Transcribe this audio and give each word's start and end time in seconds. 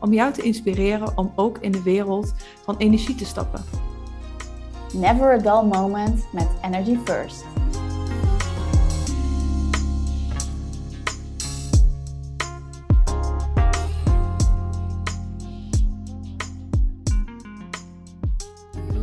om 0.00 0.12
jou 0.12 0.32
te 0.32 0.42
inspireren 0.42 1.18
om 1.18 1.32
ook 1.36 1.58
in 1.58 1.72
de 1.72 1.82
wereld 1.82 2.34
van 2.62 2.76
energie 2.76 3.14
te 3.14 3.24
stappen. 3.24 3.64
Never 4.92 5.32
a 5.32 5.38
dull 5.38 5.68
moment 5.68 6.32
met 6.32 6.48
Energy 6.62 6.96
First. 6.96 7.44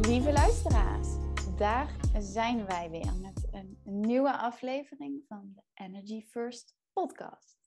Lieve 0.01 0.31
luisteraars, 0.31 1.07
daar 1.57 1.89
zijn 2.19 2.65
wij 2.65 2.89
weer 2.89 3.13
met 3.21 3.47
een 3.51 3.77
nieuwe 3.83 4.37
aflevering 4.37 5.23
van 5.27 5.53
de 5.55 5.61
Energy 5.73 6.21
First 6.21 6.75
podcast. 6.93 7.57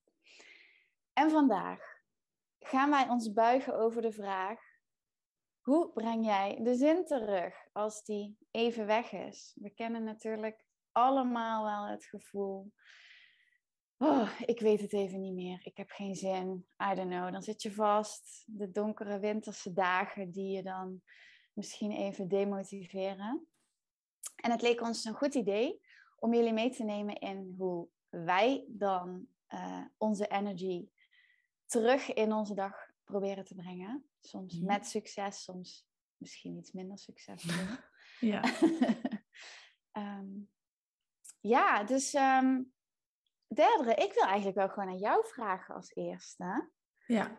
En 1.12 1.30
vandaag 1.30 1.94
gaan 2.66 2.91
wij 2.91 3.09
ons 3.09 3.33
buigen 3.33 3.78
over 3.78 4.02
de 4.02 4.12
vraag: 4.12 4.61
hoe 5.61 5.92
breng 5.92 6.25
jij 6.25 6.58
de 6.62 6.75
zin 6.75 7.05
terug 7.05 7.55
als 7.72 8.05
die 8.05 8.36
even 8.50 8.86
weg 8.86 9.12
is? 9.12 9.56
We 9.61 9.70
kennen 9.70 10.05
natuurlijk 10.05 10.64
allemaal 10.92 11.64
wel 11.64 11.86
het 11.86 12.05
gevoel. 12.05 12.72
Oh, 13.98 14.41
ik 14.47 14.61
weet 14.61 14.80
het 14.80 14.92
even 14.92 15.20
niet 15.20 15.34
meer. 15.34 15.61
Ik 15.62 15.77
heb 15.77 15.91
geen 15.91 16.14
zin. 16.14 16.66
I 16.92 16.94
don't 16.94 17.11
know. 17.11 17.33
Dan 17.33 17.42
zit 17.42 17.62
je 17.62 17.72
vast. 17.72 18.44
De 18.47 18.70
donkere 18.70 19.19
winterse 19.19 19.72
dagen 19.72 20.30
die 20.30 20.56
je 20.56 20.62
dan 20.62 21.02
misschien 21.52 21.92
even 21.92 22.28
demotiveren. 22.28 23.46
En 24.36 24.50
het 24.50 24.62
leek 24.62 24.80
ons 24.80 25.05
een 25.05 25.14
goed 25.14 25.34
idee 25.34 25.80
om 26.17 26.34
jullie 26.34 26.52
mee 26.52 26.70
te 26.70 26.84
nemen 26.84 27.14
in 27.14 27.55
hoe 27.58 27.89
wij 28.08 28.64
dan 28.69 29.27
uh, 29.48 29.84
onze 29.96 30.27
energy 30.27 30.89
terug 31.75 32.12
in 32.12 32.33
onze 32.33 32.55
dag 32.55 32.91
proberen 33.05 33.44
te 33.44 33.55
brengen. 33.55 34.08
Soms 34.20 34.55
mhm. 34.55 34.67
met 34.67 34.86
succes, 34.86 35.42
soms 35.42 35.86
misschien 36.17 36.56
iets 36.56 36.72
minder 36.72 36.98
succesvol. 36.98 37.77
ja. 38.30 38.42
um, 39.92 40.50
ja, 41.55 41.84
dus 41.84 42.14
um, 42.14 42.72
derde, 43.47 43.95
ik 43.95 44.12
wil 44.12 44.25
eigenlijk 44.25 44.56
wel 44.56 44.69
gewoon 44.69 44.89
aan 44.89 44.98
jou 44.98 45.27
vragen 45.27 45.75
als 45.75 45.95
eerste. 45.95 46.70
Ja. 47.06 47.39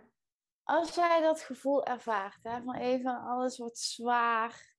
Als 0.64 0.96
jij 0.96 1.22
dat 1.22 1.42
gevoel 1.42 1.86
ervaart, 1.86 2.44
hè, 2.44 2.62
van 2.62 2.76
even 2.76 3.22
alles 3.22 3.58
wordt 3.58 3.78
zwaar, 3.78 4.76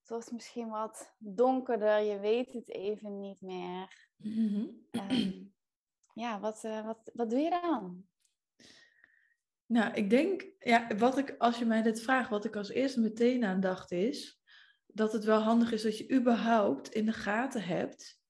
het 0.00 0.08
wordt 0.08 0.32
misschien 0.32 0.68
wat 0.68 1.14
donkerder, 1.18 2.00
je 2.00 2.18
weet 2.18 2.52
het 2.52 2.68
even 2.68 3.20
niet 3.20 3.40
meer. 3.40 4.08
Mm 4.16 4.86
ja, 6.18 6.40
wat, 6.40 6.64
uh, 6.64 6.84
wat, 6.84 7.10
wat 7.14 7.30
doe 7.30 7.38
je 7.38 7.50
dan? 7.50 8.06
Nou, 9.68 9.94
ik 9.94 10.10
denk, 10.10 10.46
ja, 10.58 10.96
wat 10.96 11.18
ik, 11.18 11.34
als 11.38 11.58
je 11.58 11.64
mij 11.64 11.82
dit 11.82 12.00
vraagt, 12.00 12.30
wat 12.30 12.44
ik 12.44 12.56
als 12.56 12.68
eerste 12.68 13.00
meteen 13.00 13.44
aan 13.44 13.60
dacht 13.60 13.90
is, 13.90 14.40
dat 14.86 15.12
het 15.12 15.24
wel 15.24 15.40
handig 15.40 15.72
is 15.72 15.82
dat 15.82 15.98
je 15.98 16.12
überhaupt 16.12 16.88
in 16.88 17.06
de 17.06 17.12
gaten 17.12 17.62
hebt 17.62 18.20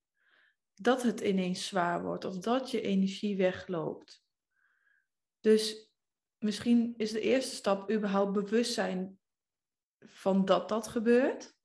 dat 0.75 1.03
het 1.03 1.21
ineens 1.21 1.67
zwaar 1.67 2.03
wordt 2.03 2.25
of 2.25 2.39
dat 2.39 2.71
je 2.71 2.81
energie 2.81 3.37
wegloopt. 3.37 4.25
Dus 5.41 5.91
misschien 6.39 6.95
is 6.97 7.13
de 7.13 7.21
eerste 7.21 7.55
stap 7.55 7.91
überhaupt 7.91 8.33
bewustzijn 8.33 9.19
van 9.99 10.45
dat 10.45 10.69
dat 10.69 10.89
gebeurt. 10.89 11.57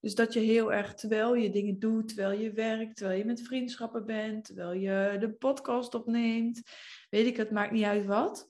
Dus 0.00 0.14
dat 0.14 0.32
je 0.32 0.40
heel 0.40 0.72
erg, 0.72 0.94
terwijl 0.94 1.34
je 1.34 1.50
dingen 1.50 1.78
doet, 1.78 2.08
terwijl 2.08 2.40
je 2.40 2.52
werkt, 2.52 2.96
terwijl 2.96 3.18
je 3.18 3.24
met 3.24 3.42
vriendschappen 3.42 4.06
bent, 4.06 4.44
terwijl 4.44 4.72
je 4.72 5.16
de 5.20 5.32
podcast 5.32 5.94
opneemt, 5.94 6.62
weet 7.10 7.26
ik, 7.26 7.36
het 7.36 7.50
maakt 7.50 7.72
niet 7.72 7.84
uit 7.84 8.06
wat. 8.06 8.48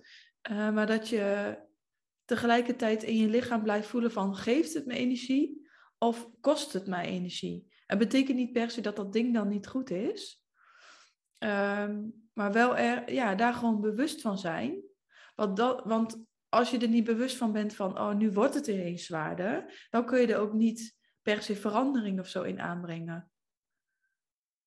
Uh, 0.51 0.71
maar 0.71 0.87
dat 0.87 1.09
je 1.09 1.57
tegelijkertijd 2.25 3.03
in 3.03 3.17
je 3.17 3.29
lichaam 3.29 3.63
blijft 3.63 3.89
voelen 3.89 4.13
van 4.13 4.37
geeft 4.37 4.75
het 4.75 4.87
me 4.87 4.95
energie 4.95 5.69
of 5.99 6.29
kost 6.41 6.73
het 6.73 6.87
mij 6.87 7.07
energie? 7.07 7.73
Het 7.87 7.99
betekent 7.99 8.37
niet 8.37 8.53
per 8.53 8.71
se 8.71 8.81
dat 8.81 8.97
dat 8.97 9.13
ding 9.13 9.35
dan 9.35 9.49
niet 9.49 9.67
goed 9.67 9.91
is. 9.91 10.45
Um, 11.39 12.29
maar 12.33 12.53
wel 12.53 12.77
er, 12.77 13.13
ja, 13.13 13.35
daar 13.35 13.55
gewoon 13.55 13.81
bewust 13.81 14.21
van 14.21 14.39
zijn. 14.39 14.83
Want, 15.35 15.57
dat, 15.57 15.85
want 15.85 16.25
als 16.49 16.71
je 16.71 16.79
er 16.79 16.89
niet 16.89 17.05
bewust 17.05 17.37
van 17.37 17.53
bent 17.53 17.75
van, 17.75 17.99
oh, 17.99 18.15
nu 18.15 18.33
wordt 18.33 18.55
het 18.55 18.67
ineens 18.67 19.05
zwaarder, 19.05 19.87
dan 19.91 20.07
kun 20.07 20.21
je 20.21 20.27
er 20.27 20.39
ook 20.39 20.53
niet 20.53 20.97
per 21.23 21.43
se 21.43 21.57
verandering 21.57 22.21
of 22.21 22.27
zo 22.27 22.43
in 22.43 22.61
aanbrengen. 22.61 23.31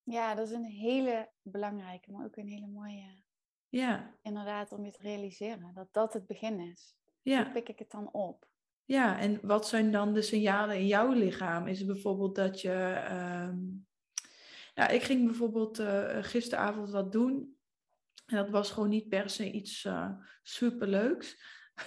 Ja, 0.03 0.35
dat 0.35 0.47
is 0.47 0.53
een 0.53 0.65
hele 0.65 1.31
belangrijke, 1.41 2.11
maar 2.11 2.25
ook 2.25 2.35
een 2.35 2.47
hele 2.47 2.67
mooie 2.67 3.23
ja. 3.69 4.15
Inderdaad, 4.21 4.71
om 4.71 4.85
je 4.85 4.91
te 4.91 5.01
realiseren 5.01 5.73
dat 5.73 5.87
dat 5.91 6.13
het 6.13 6.27
begin 6.27 6.59
is. 6.59 6.95
Ja. 7.21 7.43
Hoe 7.43 7.53
pik 7.53 7.69
ik 7.69 7.79
het 7.79 7.91
dan 7.91 8.13
op? 8.13 8.47
Ja, 8.85 9.19
en 9.19 9.39
wat 9.41 9.67
zijn 9.67 9.91
dan 9.91 10.13
de 10.13 10.21
signalen 10.21 10.77
in 10.77 10.87
jouw 10.87 11.11
lichaam? 11.11 11.67
Is 11.67 11.77
het 11.77 11.87
bijvoorbeeld 11.87 12.35
dat 12.35 12.61
je. 12.61 13.05
Um... 13.11 13.87
Nou, 14.75 14.93
ik 14.93 15.03
ging 15.03 15.25
bijvoorbeeld 15.25 15.79
uh, 15.79 16.17
gisteravond 16.23 16.89
wat 16.89 17.11
doen. 17.11 17.57
En 18.25 18.35
dat 18.35 18.49
was 18.49 18.71
gewoon 18.71 18.89
niet 18.89 19.09
per 19.09 19.29
se 19.29 19.51
iets 19.51 19.83
uh, 19.83 20.09
superleuks. 20.43 21.37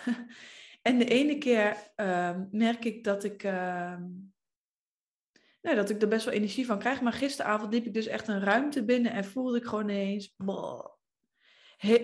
en 0.83 0.99
de 0.99 1.05
ene 1.05 1.39
keer 1.39 1.93
uh, 1.97 2.41
merk 2.51 2.85
ik 2.85 3.05
dat 3.05 3.25
ik. 3.25 3.43
Ehm, 3.43 4.03
nou, 5.61 5.77
dat 5.77 5.91
ik 5.91 6.03
er 6.03 6.09
best 6.09 6.25
wel 6.25 6.35
energie 6.35 6.67
van 6.67 6.79
krijg. 6.79 7.01
Maar 7.01 7.13
gisteravond 7.13 7.73
liep 7.73 7.87
ik 7.87 7.95
dus 7.95 8.07
echt 8.07 8.29
een 8.29 8.41
ruimte 8.41 8.85
binnen 8.85 9.13
en 9.13 9.25
voelde 9.25 9.59
ik 9.59 9.65
gewoon 9.65 9.89
ineens 9.89 10.35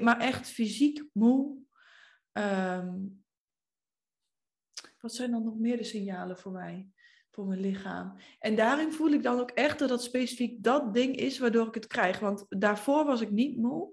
maar 0.00 0.20
echt 0.20 0.48
fysiek 0.48 1.04
moe. 1.12 1.56
Ehm, 2.32 2.94
wat 5.00 5.14
zijn 5.14 5.30
dan 5.30 5.44
nog 5.44 5.58
meer 5.58 5.76
de 5.76 5.84
signalen 5.84 6.38
voor 6.38 6.52
mij, 6.52 6.88
voor 7.30 7.46
mijn 7.46 7.60
lichaam? 7.60 8.18
En 8.38 8.56
daarin 8.56 8.92
voel 8.92 9.10
ik 9.10 9.22
dan 9.22 9.40
ook 9.40 9.50
echt 9.50 9.78
dat 9.78 9.88
dat 9.88 10.02
specifiek 10.02 10.62
dat 10.62 10.94
ding 10.94 11.16
is 11.16 11.38
waardoor 11.38 11.66
ik 11.66 11.74
het 11.74 11.86
krijg. 11.86 12.18
Want 12.18 12.46
daarvoor 12.48 13.04
was 13.04 13.20
ik 13.20 13.30
niet 13.30 13.56
moe. 13.56 13.92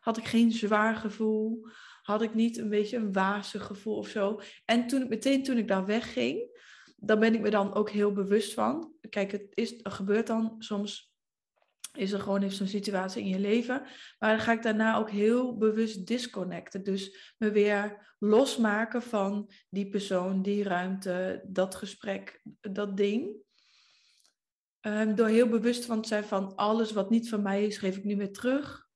Had 0.00 0.16
ik 0.16 0.24
geen 0.24 0.52
zwaar 0.52 0.96
gevoel. 0.96 1.66
Had 2.02 2.22
ik 2.22 2.34
niet 2.34 2.56
een 2.56 2.68
beetje 2.68 2.96
een 2.96 3.12
wazig 3.12 3.64
gevoel 3.64 3.96
of 3.96 4.08
zo. 4.08 4.40
En 4.64 4.86
toen 4.86 5.02
ik 5.02 5.08
meteen 5.08 5.42
toen 5.42 5.58
ik 5.58 5.68
daar 5.68 5.86
wegging, 5.86 6.60
dan 6.96 7.18
ben 7.18 7.34
ik 7.34 7.40
me 7.40 7.50
dan 7.50 7.74
ook 7.74 7.90
heel 7.90 8.12
bewust 8.12 8.54
van. 8.54 8.92
Kijk, 9.08 9.32
het, 9.32 9.46
is, 9.54 9.80
gebeurt 9.82 10.26
dan 10.26 10.54
soms 10.58 11.07
is 11.98 12.12
er 12.12 12.20
gewoon 12.20 12.42
even 12.42 12.56
zo'n 12.56 12.66
situatie 12.66 13.22
in 13.22 13.28
je 13.28 13.38
leven. 13.38 13.82
Maar 14.18 14.36
dan 14.36 14.40
ga 14.40 14.52
ik 14.52 14.62
daarna 14.62 14.96
ook 14.96 15.10
heel 15.10 15.56
bewust 15.56 16.06
disconnecten. 16.06 16.84
Dus 16.84 17.34
me 17.38 17.50
weer 17.50 18.14
losmaken 18.18 19.02
van 19.02 19.50
die 19.68 19.88
persoon, 19.88 20.42
die 20.42 20.62
ruimte, 20.62 21.44
dat 21.46 21.74
gesprek, 21.74 22.42
dat 22.60 22.96
ding. 22.96 23.46
Um, 24.80 25.14
door 25.14 25.28
heel 25.28 25.48
bewust 25.48 25.84
van 25.84 26.02
te 26.02 26.08
zijn 26.08 26.24
van 26.24 26.56
alles 26.56 26.92
wat 26.92 27.10
niet 27.10 27.28
van 27.28 27.42
mij 27.42 27.66
is, 27.66 27.78
geef 27.78 27.96
ik 27.96 28.04
nu 28.04 28.16
weer 28.16 28.32
terug. 28.32 28.88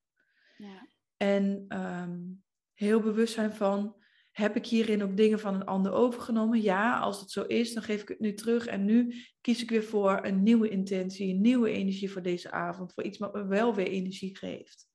Ja. 0.57 0.89
En 1.17 1.65
um, 1.69 2.43
heel 2.73 3.01
bewust 3.01 3.35
zijn 3.35 3.53
van 3.53 4.02
heb 4.33 4.57
ik 4.57 4.67
hierin 4.67 5.03
ook 5.03 5.17
dingen 5.17 5.41
van 5.41 5.55
een 5.55 5.65
ander 5.65 5.93
overgenomen? 5.93 6.61
Ja, 6.61 6.99
als 6.99 7.21
het 7.21 7.31
zo 7.31 7.43
is, 7.43 7.75
dan 7.75 7.83
geef 7.83 8.03
ik 8.03 8.09
het 8.09 8.21
nu 8.21 8.35
terug. 8.35 8.67
En 8.67 8.85
nu 8.85 9.15
kies 9.41 9.63
ik 9.63 9.71
weer 9.71 9.85
voor 9.85 10.25
een 10.25 10.43
nieuwe 10.43 10.69
intentie, 10.69 11.35
een 11.35 11.41
nieuwe 11.41 11.71
energie 11.71 12.13
voor 12.13 12.23
deze 12.23 12.51
avond. 12.51 12.93
Voor 12.95 13.05
iets 13.05 13.19
wat 13.19 13.33
me 13.33 13.47
wel 13.47 13.75
weer 13.75 13.87
energie 13.87 14.37
geeft. 14.37 14.91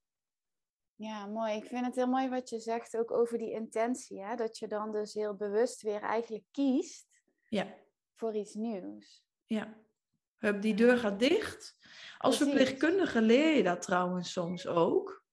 Ja, 0.95 1.25
mooi. 1.25 1.53
Ik 1.53 1.65
vind 1.65 1.85
het 1.85 1.95
heel 1.95 2.07
mooi 2.07 2.29
wat 2.29 2.49
je 2.49 2.59
zegt, 2.59 2.97
ook 2.97 3.11
over 3.11 3.37
die 3.37 3.51
intentie. 3.51 4.23
Hè? 4.23 4.35
Dat 4.35 4.57
je 4.57 4.67
dan 4.67 4.91
dus 4.91 5.13
heel 5.13 5.35
bewust 5.35 5.81
weer 5.81 6.01
eigenlijk 6.01 6.43
kiest 6.51 7.07
ja. 7.49 7.75
voor 8.15 8.35
iets 8.35 8.53
nieuws. 8.53 9.25
Ja. 9.45 9.85
Die 10.59 10.73
deur 10.73 10.97
gaat 10.97 11.19
dicht. 11.19 11.77
Als 12.17 12.37
verpleegkundige 12.37 13.21
leer 13.21 13.55
je 13.57 13.63
dat 13.63 13.81
trouwens 13.81 14.31
soms 14.31 14.67
ook. 14.67 15.25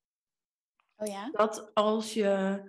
Oh 0.97 1.07
ja? 1.07 1.31
Dat 1.31 1.75
als 1.75 2.15
je 2.15 2.61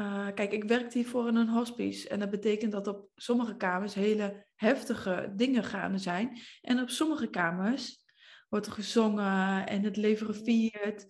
uh, 0.00 0.28
kijk, 0.34 0.52
ik 0.52 0.64
werk 0.64 0.92
hiervoor 0.92 1.28
in 1.28 1.36
een 1.36 1.48
hospice. 1.48 2.08
En 2.08 2.18
dat 2.18 2.30
betekent 2.30 2.72
dat 2.72 2.86
op 2.86 3.10
sommige 3.14 3.56
kamers 3.56 3.94
hele 3.94 4.46
heftige 4.54 5.32
dingen 5.36 5.64
gaande 5.64 5.98
zijn. 5.98 6.38
En 6.60 6.80
op 6.80 6.88
sommige 6.88 7.30
kamers 7.30 8.04
wordt 8.48 8.66
er 8.66 8.72
gezongen 8.72 9.66
en 9.66 9.82
het 9.82 9.96
leven 9.96 10.26
gevierd. 10.26 11.06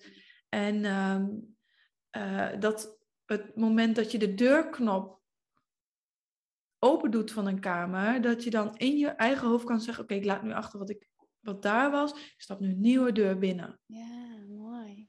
En 0.49 0.85
uh, 2.17 2.61
dat 2.61 2.99
het 3.25 3.57
moment 3.57 3.97
dat 3.97 4.13
je 4.13 4.19
de 4.19 4.35
deurknop 4.35 5.21
open 6.79 7.11
doet 7.11 7.33
van 7.33 7.47
een 7.47 7.61
kamer, 7.61 8.23
dat 8.23 8.45
je 8.45 8.51
dan 8.51 8.77
in 8.77 8.97
je 8.97 9.09
eigen 9.09 9.49
hoofd 9.49 9.65
kan 9.65 9.81
zeggen: 9.81 10.05
Oké, 10.05 10.15
ik 10.15 10.25
laat 10.25 10.43
nu 10.43 10.53
achter 10.53 10.79
wat, 10.79 10.91
ik, 10.91 11.09
wat 11.41 11.63
daar 11.63 11.91
was. 11.91 12.13
Ik 12.13 12.35
stap 12.37 12.61
nu 12.61 12.69
een 12.69 12.81
nieuwe 12.81 13.13
deur 13.13 13.39
binnen. 13.39 13.81
Ja, 13.87 14.45
mooi. 14.49 15.09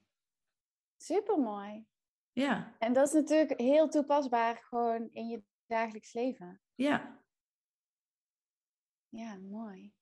Super 0.96 1.38
mooi. 1.38 1.86
Ja. 2.32 2.76
En 2.78 2.92
dat 2.92 3.06
is 3.06 3.12
natuurlijk 3.12 3.60
heel 3.60 3.88
toepasbaar 3.88 4.56
gewoon 4.56 5.08
in 5.12 5.28
je 5.28 5.42
dagelijks 5.66 6.12
leven. 6.12 6.60
Ja. 6.74 7.20
Ja, 9.08 9.36
mooi. 9.36 9.92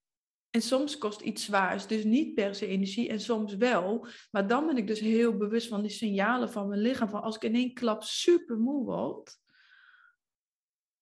En 0.51 0.63
soms 0.63 0.99
kost 0.99 1.21
iets 1.21 1.45
zwaars 1.45 1.87
dus 1.87 2.05
niet 2.05 2.35
per 2.35 2.55
se 2.55 2.67
energie 2.67 3.09
en 3.09 3.21
soms 3.21 3.55
wel. 3.55 4.07
Maar 4.31 4.47
dan 4.47 4.67
ben 4.67 4.77
ik 4.77 4.87
dus 4.87 5.01
heel 5.01 5.37
bewust 5.37 5.69
van 5.69 5.81
die 5.81 5.91
signalen 5.91 6.51
van 6.51 6.69
mijn 6.69 6.81
lichaam. 6.81 7.09
Van 7.09 7.23
als 7.23 7.37
ik 7.37 7.43
in 7.43 7.55
één 7.55 7.75
klap 7.75 8.03
super 8.03 8.59
moe 8.59 8.85
word, 8.85 9.39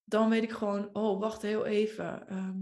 dan 0.04 0.28
weet 0.30 0.42
ik 0.42 0.52
gewoon, 0.52 0.94
oh 0.94 1.20
wacht 1.20 1.42
heel 1.42 1.64
even. 1.66 2.28
Ehm, 2.28 2.60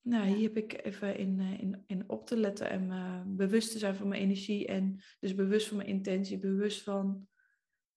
nou, 0.00 0.26
hier 0.26 0.42
heb 0.42 0.56
ik 0.56 0.84
even 0.84 1.16
in, 1.16 1.40
eh, 1.40 1.60
in, 1.60 1.84
in 1.86 2.08
op 2.08 2.26
te 2.26 2.36
letten 2.36 2.70
en 2.70 2.90
uh, 2.90 3.22
bewust 3.26 3.72
te 3.72 3.78
zijn 3.78 3.96
van 3.96 4.08
mijn 4.08 4.22
energie. 4.22 4.66
En 4.66 5.00
dus 5.20 5.34
bewust 5.34 5.68
van 5.68 5.76
mijn 5.76 5.88
intentie, 5.88 6.38
bewust 6.38 6.82
van 6.82 7.28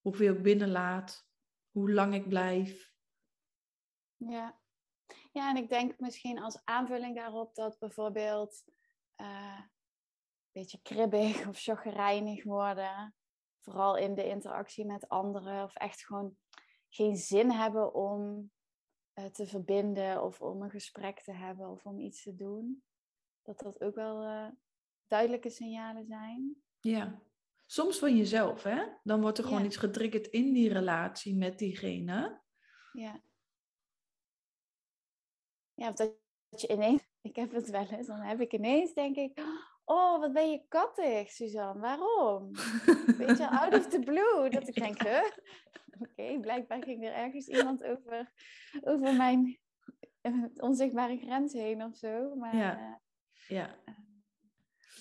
hoeveel 0.09 0.35
ik 0.35 0.43
binnenlaat, 0.43 1.27
hoe 1.71 1.91
lang 1.91 2.13
ik 2.13 2.29
blijf. 2.29 2.93
Ja. 4.15 4.59
Ja, 5.31 5.49
en 5.49 5.57
ik 5.57 5.69
denk 5.69 5.99
misschien 5.99 6.39
als 6.39 6.61
aanvulling 6.63 7.15
daarop 7.15 7.55
dat 7.55 7.79
bijvoorbeeld 7.79 8.63
uh, 9.17 9.59
een 9.59 10.51
beetje 10.51 10.81
kribbig 10.81 11.47
of 11.47 11.59
chagrijnig 11.59 12.43
worden, 12.43 13.15
vooral 13.59 13.97
in 13.97 14.15
de 14.15 14.27
interactie 14.27 14.85
met 14.85 15.07
anderen, 15.07 15.63
of 15.63 15.75
echt 15.75 16.05
gewoon 16.05 16.37
geen 16.89 17.15
zin 17.15 17.51
hebben 17.51 17.93
om 17.93 18.51
uh, 19.13 19.25
te 19.25 19.45
verbinden 19.45 20.23
of 20.23 20.41
om 20.41 20.61
een 20.61 20.69
gesprek 20.69 21.21
te 21.21 21.33
hebben 21.33 21.69
of 21.69 21.85
om 21.85 21.99
iets 21.99 22.23
te 22.23 22.35
doen, 22.35 22.83
dat 23.41 23.59
dat 23.59 23.81
ook 23.81 23.95
wel 23.95 24.23
uh, 24.23 24.49
duidelijke 25.07 25.49
signalen 25.49 26.05
zijn. 26.05 26.63
Ja, 26.79 27.21
soms 27.71 27.99
van 27.99 28.17
jezelf, 28.17 28.63
hè? 28.63 28.85
Dan 29.03 29.21
wordt 29.21 29.37
er 29.37 29.43
gewoon 29.43 29.65
iets 29.65 29.77
getriggerd 29.77 30.27
in 30.27 30.53
die 30.53 30.73
relatie 30.73 31.35
met 31.35 31.57
diegene. 31.57 32.41
Ja. 32.91 33.21
Ja, 35.73 35.89
of 35.89 35.95
dat 35.95 36.15
je 36.49 36.67
ineens, 36.67 37.01
ik 37.21 37.35
heb 37.35 37.51
het 37.51 37.69
wel 37.69 37.87
eens, 37.89 38.07
dan 38.07 38.19
heb 38.19 38.41
ik 38.41 38.53
ineens, 38.53 38.93
denk 38.93 39.15
ik, 39.15 39.39
oh, 39.85 40.19
wat 40.19 40.33
ben 40.33 40.51
je 40.51 40.65
kattig, 40.67 41.31
Suzanne, 41.31 41.81
waarom? 41.81 42.51
Beetje 43.17 43.49
out 43.49 43.73
of 43.73 43.87
the 43.87 43.99
blue, 43.99 44.49
dat 44.49 44.67
ik 44.67 44.75
denk, 44.75 45.01
huh? 45.01 45.23
Oké, 46.01 46.39
blijkbaar 46.39 46.83
ging 46.83 47.05
er 47.05 47.13
ergens 47.13 47.47
iemand 47.47 47.83
over, 47.83 48.31
over 48.81 49.15
mijn 49.15 49.59
eh, 50.21 50.43
onzichtbare 50.55 51.17
grens 51.17 51.53
heen 51.53 51.83
of 51.83 51.95
zo. 51.95 52.35
Maar, 52.35 52.55
ja. 52.55 52.79
Uh, 52.79 52.95
ja. 53.47 53.75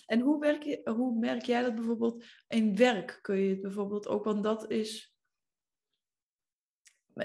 En 0.08 0.20
hoe, 0.20 0.40
werk 0.40 0.62
je, 0.62 0.80
hoe 0.84 1.18
merk 1.18 1.42
jij 1.42 1.62
dat 1.62 1.74
bijvoorbeeld 1.74 2.24
in 2.48 2.76
werk? 2.76 3.18
Kun 3.22 3.36
je 3.36 3.50
het 3.50 3.60
bijvoorbeeld 3.60 4.08
ook, 4.08 4.24
want 4.24 4.42
dat 4.42 4.70
is 4.70 5.16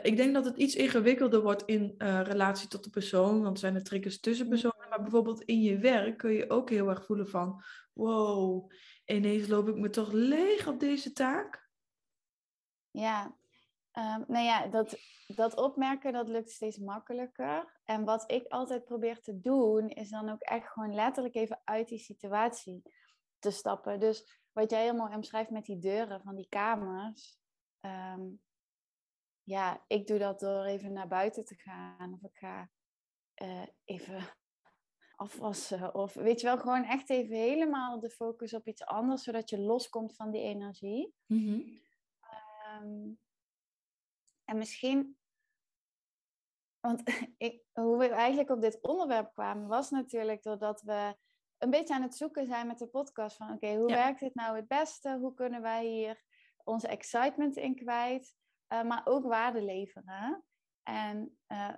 ik 0.01 0.17
denk 0.17 0.33
dat 0.33 0.45
het 0.45 0.57
iets 0.57 0.75
ingewikkelder 0.75 1.41
wordt 1.41 1.63
in 1.65 1.95
uh, 1.97 2.21
relatie 2.21 2.67
tot 2.67 2.83
de 2.83 2.89
persoon, 2.89 3.41
want 3.41 3.59
zijn 3.59 3.75
er 3.75 3.83
triggers 3.83 4.19
tussen 4.19 4.47
personen. 4.47 4.89
Maar 4.89 5.01
bijvoorbeeld 5.01 5.41
in 5.43 5.61
je 5.61 5.77
werk 5.77 6.17
kun 6.17 6.31
je 6.31 6.49
ook 6.49 6.69
heel 6.69 6.89
erg 6.89 7.05
voelen 7.05 7.29
van, 7.29 7.63
wow, 7.93 8.71
ineens 9.05 9.47
loop 9.47 9.67
ik 9.67 9.75
me 9.75 9.89
toch 9.89 10.11
leeg 10.11 10.67
op 10.67 10.79
deze 10.79 11.11
taak. 11.11 11.69
Ja, 12.91 13.35
um, 13.97 14.23
nou 14.27 14.45
ja, 14.45 14.67
dat, 14.67 14.97
dat 15.27 15.55
opmerken 15.55 16.13
dat 16.13 16.27
lukt 16.27 16.51
steeds 16.51 16.77
makkelijker. 16.77 17.81
En 17.85 18.03
wat 18.05 18.31
ik 18.31 18.47
altijd 18.47 18.85
probeer 18.85 19.21
te 19.21 19.39
doen, 19.39 19.89
is 19.89 20.09
dan 20.09 20.29
ook 20.29 20.41
echt 20.41 20.67
gewoon 20.67 20.93
letterlijk 20.93 21.35
even 21.35 21.61
uit 21.63 21.87
die 21.87 21.99
situatie 21.99 22.83
te 23.39 23.51
stappen. 23.51 23.99
Dus 23.99 24.41
wat 24.51 24.69
jij 24.69 24.81
helemaal 24.81 25.15
omschrijft 25.15 25.49
met 25.49 25.65
die 25.65 25.79
deuren 25.79 26.21
van 26.21 26.35
die 26.35 26.47
kamers. 26.49 27.37
Um, 27.81 28.41
ja, 29.43 29.83
ik 29.87 30.07
doe 30.07 30.17
dat 30.17 30.39
door 30.39 30.63
even 30.63 30.93
naar 30.93 31.07
buiten 31.07 31.45
te 31.45 31.55
gaan. 31.55 32.13
Of 32.13 32.29
ik 32.29 32.37
ga 32.37 32.69
uh, 33.41 33.65
even 33.83 34.19
afwassen. 35.15 35.95
Of 35.95 36.13
weet 36.13 36.41
je 36.41 36.47
wel, 36.47 36.57
gewoon 36.57 36.83
echt 36.83 37.09
even 37.09 37.35
helemaal 37.35 37.99
de 37.99 38.09
focus 38.09 38.53
op 38.53 38.67
iets 38.67 38.85
anders, 38.85 39.23
zodat 39.23 39.49
je 39.49 39.59
loskomt 39.59 40.15
van 40.15 40.31
die 40.31 40.41
energie. 40.41 41.13
Um, 42.81 43.19
en 44.45 44.57
misschien, 44.57 45.17
want 46.79 47.01
ik, 47.37 47.61
hoe 47.73 47.97
we 47.97 48.07
eigenlijk 48.07 48.49
op 48.49 48.61
dit 48.61 48.81
onderwerp 48.81 49.33
kwamen, 49.33 49.67
was 49.67 49.89
natuurlijk 49.89 50.43
doordat 50.43 50.81
we 50.81 51.15
een 51.57 51.69
beetje 51.69 51.93
aan 51.93 52.01
het 52.01 52.15
zoeken 52.15 52.45
zijn 52.45 52.67
met 52.67 52.77
de 52.77 52.87
podcast 52.87 53.37
van 53.37 53.51
oké, 53.53 53.75
hoe 53.75 53.89
Ja. 53.89 53.95
werkt 53.95 54.19
dit 54.19 54.35
nou 54.35 54.55
het 54.55 54.67
beste? 54.67 55.17
Hoe 55.17 55.33
kunnen 55.33 55.61
wij 55.61 55.85
hier 55.85 56.23
onze 56.63 56.87
excitement 56.87 57.55
in 57.55 57.75
kwijt? 57.75 58.35
Uh, 58.73 58.83
maar 58.83 59.01
ook 59.05 59.23
waarde 59.25 59.61
leveren. 59.61 60.43
En 60.83 61.37
uh, 61.47 61.73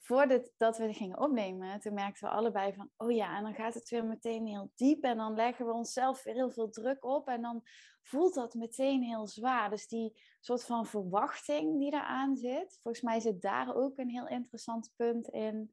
voordat 0.00 0.52
dat 0.56 0.78
we 0.78 0.92
gingen 0.92 1.18
opnemen, 1.18 1.80
toen 1.80 1.94
merkten 1.94 2.28
we 2.28 2.34
allebei 2.34 2.72
van, 2.72 2.90
oh 2.96 3.10
ja, 3.10 3.36
en 3.36 3.42
dan 3.42 3.54
gaat 3.54 3.74
het 3.74 3.88
weer 3.88 4.04
meteen 4.04 4.46
heel 4.46 4.70
diep 4.74 5.04
en 5.04 5.16
dan 5.16 5.34
leggen 5.34 5.66
we 5.66 5.72
onszelf 5.72 6.22
weer 6.22 6.34
heel 6.34 6.50
veel 6.50 6.70
druk 6.70 7.04
op 7.04 7.28
en 7.28 7.42
dan 7.42 7.62
voelt 8.02 8.34
dat 8.34 8.54
meteen 8.54 9.02
heel 9.02 9.26
zwaar. 9.26 9.70
Dus 9.70 9.88
die 9.88 10.22
soort 10.40 10.64
van 10.64 10.86
verwachting 10.86 11.78
die 11.78 11.92
eraan 11.92 12.36
zit, 12.36 12.78
volgens 12.82 13.04
mij 13.04 13.20
zit 13.20 13.42
daar 13.42 13.74
ook 13.74 13.98
een 13.98 14.10
heel 14.10 14.28
interessant 14.28 14.92
punt 14.96 15.28
in. 15.28 15.72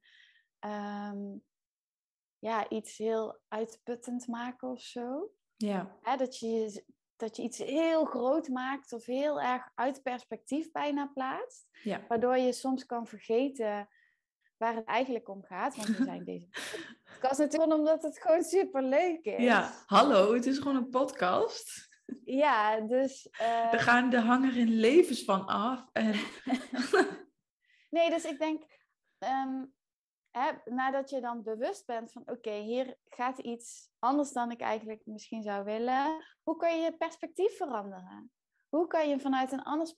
Um, 0.59 1.43
ja, 2.39 2.69
iets 2.69 2.97
heel 2.97 3.39
uitputtend 3.47 4.27
maken 4.27 4.69
of 4.69 4.81
zo. 4.81 5.31
Ja. 5.55 5.99
Dat 6.17 6.37
je 6.39 6.85
dat 7.15 7.35
je 7.35 7.43
iets 7.43 7.57
heel 7.57 8.05
groot 8.05 8.47
maakt 8.47 8.93
of 8.93 9.05
heel 9.05 9.41
erg 9.41 9.71
uit 9.75 10.03
perspectief 10.03 10.71
bijna 10.71 11.07
plaatst. 11.13 11.67
Ja. 11.83 12.05
Waardoor 12.07 12.37
je 12.37 12.53
soms 12.53 12.85
kan 12.85 13.07
vergeten 13.07 13.87
waar 14.57 14.75
het 14.75 14.85
eigenlijk 14.85 15.29
om 15.29 15.43
gaat. 15.43 15.75
Want 15.75 15.87
we 15.87 16.03
zijn 16.03 16.23
deze 16.23 16.47
podcast 17.11 17.39
natuurlijk 17.39 17.73
omdat 17.73 18.03
het 18.03 18.21
gewoon 18.21 18.43
super 18.43 18.83
leuk 18.83 19.25
is. 19.25 19.43
Ja, 19.43 19.71
hallo, 19.85 20.33
het 20.33 20.45
is 20.45 20.57
gewoon 20.57 20.75
een 20.75 20.89
podcast. 20.89 21.87
Ja, 22.25 22.79
dus... 22.79 23.29
Uh... 23.41 23.73
Er 23.73 23.79
gaan 23.79 24.09
de 24.09 24.19
hanger 24.19 24.57
in 24.57 24.69
levens 24.69 25.23
van 25.23 25.45
af. 25.45 25.89
En... 25.93 26.15
nee, 27.95 28.09
dus 28.09 28.25
ik 28.25 28.39
denk... 28.39 28.63
Um, 29.19 29.73
hè, 30.31 30.51
nadat 30.65 31.09
je 31.09 31.21
dan 31.21 31.43
bewust 31.43 31.85
bent 31.85 32.11
van... 32.11 32.21
Oké, 32.21 32.31
okay, 32.31 32.61
hier 32.61 32.97
gaat 33.05 33.39
iets 33.39 33.89
anders 33.99 34.31
dan 34.31 34.51
ik 34.51 34.61
eigenlijk 34.61 35.01
misschien 35.05 35.43
zou 35.43 35.63
willen. 35.63 36.25
Hoe 36.43 36.57
kan 36.57 36.77
je 36.77 36.83
je 36.83 36.97
perspectief 36.97 37.57
veranderen? 37.57 38.31
Hoe 38.69 38.87
kan 38.87 39.09
je 39.09 39.19
vanuit 39.19 39.51
een 39.51 39.63
ander 39.63 39.93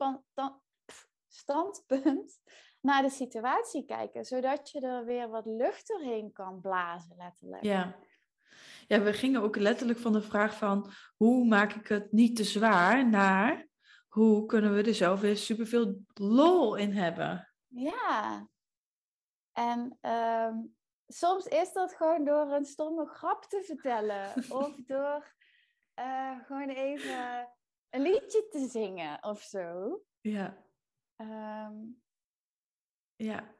standpunt 1.28 2.40
naar 2.82 3.02
de 3.02 3.10
situatie 3.10 3.86
kijken, 3.86 4.26
zodat 4.26 4.70
je 4.70 4.80
er 4.80 5.06
weer 5.06 5.30
wat 5.30 5.46
lucht 5.46 5.88
doorheen 5.88 6.32
kan 6.32 6.62
blazen, 6.62 7.16
letterlijk. 7.18 7.64
Ja. 7.64 7.96
ja, 8.88 9.02
we 9.02 9.14
gingen 9.14 9.42
ook 9.42 9.56
letterlijk 9.56 10.00
van 10.00 10.14
de 10.14 10.22
vraag 10.22 10.58
van 10.58 10.92
hoe 11.18 11.48
maak 11.48 11.74
ik 11.74 11.88
het 11.88 12.12
niet 12.12 12.36
te 12.36 12.44
zwaar 12.44 13.10
naar 13.10 13.68
hoe 14.10 14.46
kunnen 14.46 14.76
we 14.76 14.84
er 14.84 14.94
zelf 14.94 15.20
weer 15.20 15.38
superveel 15.38 16.06
lol 16.14 16.76
in 16.76 16.94
hebben. 16.94 17.54
Ja, 17.68 18.48
en 19.52 19.98
um, 20.02 20.76
soms 21.08 21.46
is 21.46 21.74
dat 21.74 21.94
gewoon 21.96 22.26
door 22.26 22.52
een 22.52 22.66
stomme 22.66 23.06
grap 23.06 23.44
te 23.44 23.64
vertellen 23.64 24.34
of 24.64 24.76
door 24.76 25.34
uh, 26.00 26.46
gewoon 26.46 26.70
even 26.70 27.50
een 27.90 28.02
liedje 28.02 28.48
te 28.50 28.68
zingen 28.68 29.24
of 29.24 29.42
zo. 29.42 30.00
Ja. 30.22 30.58
Um, 31.18 32.02
ja. 33.20 33.56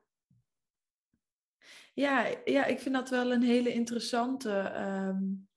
Ja, 1.94 2.28
ja, 2.46 2.66
ik 2.66 2.80
vind 2.80 2.96
dat 2.96 3.10
wel 3.10 3.32
een 3.32 3.42
hele 3.42 3.74
interessante. 3.74 4.74
Um, 4.78 5.48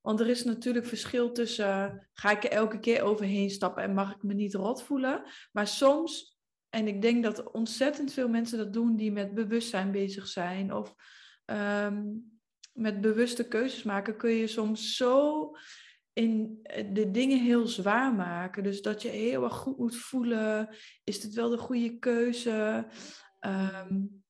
want 0.00 0.20
er 0.20 0.28
is 0.28 0.44
natuurlijk 0.44 0.86
verschil 0.86 1.32
tussen. 1.32 2.08
Ga 2.12 2.30
ik 2.30 2.44
er 2.44 2.50
elke 2.50 2.80
keer 2.80 3.02
overheen 3.02 3.50
stappen 3.50 3.82
en 3.82 3.94
mag 3.94 4.14
ik 4.14 4.22
me 4.22 4.34
niet 4.34 4.54
rot 4.54 4.82
voelen? 4.82 5.22
Maar 5.52 5.66
soms, 5.66 6.38
en 6.68 6.86
ik 6.86 7.02
denk 7.02 7.24
dat 7.24 7.50
ontzettend 7.52 8.12
veel 8.12 8.28
mensen 8.28 8.58
dat 8.58 8.72
doen 8.72 8.96
die 8.96 9.12
met 9.12 9.34
bewustzijn 9.34 9.90
bezig 9.90 10.26
zijn 10.26 10.72
of 10.72 10.94
um, 11.46 12.24
met 12.72 13.00
bewuste 13.00 13.48
keuzes 13.48 13.82
maken, 13.82 14.16
kun 14.16 14.30
je 14.30 14.46
soms 14.46 14.96
zo 14.96 15.50
in 16.16 16.60
de 16.92 17.10
dingen 17.10 17.42
heel 17.42 17.66
zwaar 17.66 18.14
maken. 18.14 18.62
Dus 18.62 18.82
dat 18.82 19.02
je 19.02 19.08
heel 19.08 19.44
erg 19.44 19.54
goed 19.54 19.78
moet 19.78 19.96
voelen. 19.96 20.68
Is 21.04 21.20
dit 21.20 21.34
wel 21.34 21.48
de 21.48 21.58
goede 21.58 21.98
keuze? 21.98 22.86
Um, 23.40 24.24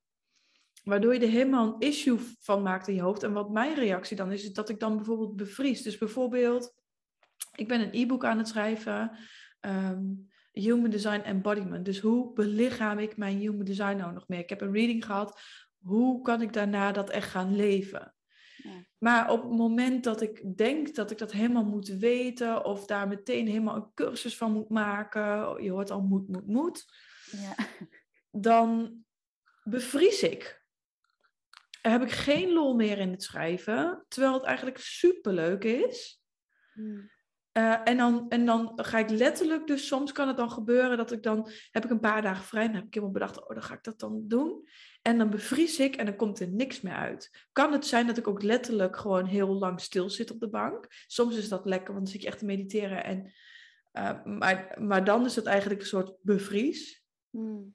waardoor 0.84 1.14
je 1.14 1.20
er 1.20 1.28
helemaal 1.28 1.66
een 1.66 1.88
issue 1.88 2.18
van 2.40 2.62
maakt 2.62 2.88
in 2.88 2.94
je 2.94 3.02
hoofd. 3.02 3.22
En 3.22 3.32
wat 3.32 3.50
mijn 3.50 3.74
reactie 3.74 4.16
dan 4.16 4.32
is, 4.32 4.44
is 4.44 4.52
dat 4.52 4.68
ik 4.68 4.80
dan 4.80 4.96
bijvoorbeeld 4.96 5.36
bevries. 5.36 5.82
Dus 5.82 5.98
bijvoorbeeld, 5.98 6.74
ik 7.54 7.68
ben 7.68 7.80
een 7.80 7.94
e-book 8.02 8.24
aan 8.24 8.38
het 8.38 8.48
schrijven. 8.48 9.18
Um, 9.60 10.28
Human 10.52 10.90
Design 10.90 11.20
Embodiment. 11.20 11.84
Dus 11.84 12.00
hoe 12.00 12.32
belichaam 12.32 12.98
ik 12.98 13.16
mijn 13.16 13.38
Human 13.38 13.64
Design 13.64 13.96
nou 13.96 14.12
nog 14.12 14.28
meer? 14.28 14.38
Ik 14.38 14.48
heb 14.48 14.60
een 14.60 14.72
reading 14.72 15.04
gehad. 15.04 15.40
Hoe 15.78 16.22
kan 16.22 16.42
ik 16.42 16.52
daarna 16.52 16.92
dat 16.92 17.10
echt 17.10 17.30
gaan 17.30 17.56
leven? 17.56 18.15
Ja. 18.66 18.84
Maar 18.98 19.30
op 19.30 19.42
het 19.42 19.52
moment 19.52 20.04
dat 20.04 20.20
ik 20.20 20.56
denk 20.56 20.94
dat 20.94 21.10
ik 21.10 21.18
dat 21.18 21.32
helemaal 21.32 21.64
moet 21.64 21.88
weten, 21.88 22.64
of 22.64 22.86
daar 22.86 23.08
meteen 23.08 23.46
helemaal 23.46 23.76
een 23.76 23.94
cursus 23.94 24.36
van 24.36 24.52
moet 24.52 24.68
maken, 24.68 25.62
je 25.62 25.70
hoort 25.70 25.90
al 25.90 26.02
moet, 26.02 26.28
moet, 26.28 26.46
moet, 26.46 26.84
ja. 27.30 27.54
dan 28.30 28.98
bevries 29.64 30.22
ik. 30.22 30.64
Dan 31.82 31.92
heb 31.92 32.02
ik 32.02 32.10
geen 32.10 32.52
lol 32.52 32.74
meer 32.74 32.98
in 32.98 33.10
het 33.10 33.22
schrijven, 33.22 34.04
terwijl 34.08 34.34
het 34.34 34.44
eigenlijk 34.44 34.78
superleuk 34.78 35.64
is. 35.64 36.22
Hmm. 36.72 37.10
Uh, 37.56 37.88
en, 37.88 37.96
dan, 37.96 38.28
en 38.28 38.46
dan 38.46 38.72
ga 38.76 38.98
ik 38.98 39.10
letterlijk, 39.10 39.66
dus 39.66 39.86
soms 39.86 40.12
kan 40.12 40.28
het 40.28 40.36
dan 40.36 40.50
gebeuren 40.50 40.96
dat 40.96 41.12
ik 41.12 41.22
dan, 41.22 41.48
heb 41.70 41.84
ik 41.84 41.90
een 41.90 42.00
paar 42.00 42.22
dagen 42.22 42.44
vrij, 42.44 42.62
en 42.62 42.66
dan 42.66 42.76
heb 42.76 42.86
ik 42.86 42.94
helemaal 42.94 43.14
bedacht, 43.14 43.40
oh 43.40 43.54
dan 43.54 43.62
ga 43.62 43.74
ik 43.74 43.82
dat 43.82 43.98
dan 43.98 44.28
doen. 44.28 44.68
En 45.02 45.18
dan 45.18 45.30
bevries 45.30 45.78
ik 45.78 45.96
en 45.96 46.06
dan 46.06 46.16
komt 46.16 46.40
er 46.40 46.48
niks 46.48 46.80
meer 46.80 46.94
uit. 46.94 47.46
Kan 47.52 47.72
het 47.72 47.86
zijn 47.86 48.06
dat 48.06 48.16
ik 48.16 48.28
ook 48.28 48.42
letterlijk 48.42 48.96
gewoon 48.96 49.24
heel 49.24 49.48
lang 49.54 49.80
stil 49.80 50.10
zit 50.10 50.30
op 50.30 50.40
de 50.40 50.48
bank? 50.48 50.86
Soms 51.06 51.36
is 51.36 51.48
dat 51.48 51.64
lekker, 51.64 51.92
want 51.94 52.04
dan 52.04 52.12
zit 52.12 52.22
je 52.22 52.28
echt 52.28 52.38
te 52.38 52.44
mediteren. 52.44 53.04
En, 53.04 53.32
uh, 53.92 54.24
maar, 54.24 54.76
maar 54.80 55.04
dan 55.04 55.24
is 55.24 55.36
het 55.36 55.46
eigenlijk 55.46 55.80
een 55.80 55.86
soort 55.86 56.16
bevries. 56.22 57.04
Hmm. 57.30 57.74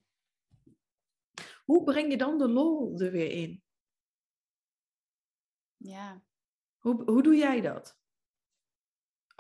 Hoe 1.65 1.83
breng 1.83 2.11
je 2.11 2.17
dan 2.17 2.38
de 2.38 2.47
lol 2.47 3.00
er 3.00 3.11
weer 3.11 3.31
in? 3.31 3.63
Ja. 5.77 6.21
Hoe, 6.77 7.03
hoe 7.03 7.23
doe 7.23 7.35
jij 7.35 7.61
dat? 7.61 8.00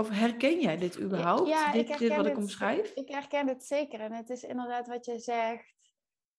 Of 0.01 0.09
herken 0.09 0.59
jij 0.61 0.77
dit 0.77 0.99
überhaupt? 0.99 1.47
Ja, 1.47 1.71
dit, 1.71 1.89
ik 1.89 1.97
dit 1.97 2.15
wat 2.15 2.25
ik 2.25 2.37
omschrijf? 2.37 2.91
Ik 2.95 3.09
herken 3.09 3.47
het 3.47 3.63
zeker. 3.63 3.99
En 3.99 4.11
het 4.11 4.29
is 4.29 4.43
inderdaad 4.43 4.87
wat 4.87 5.05
je 5.05 5.19
zegt. 5.19 5.73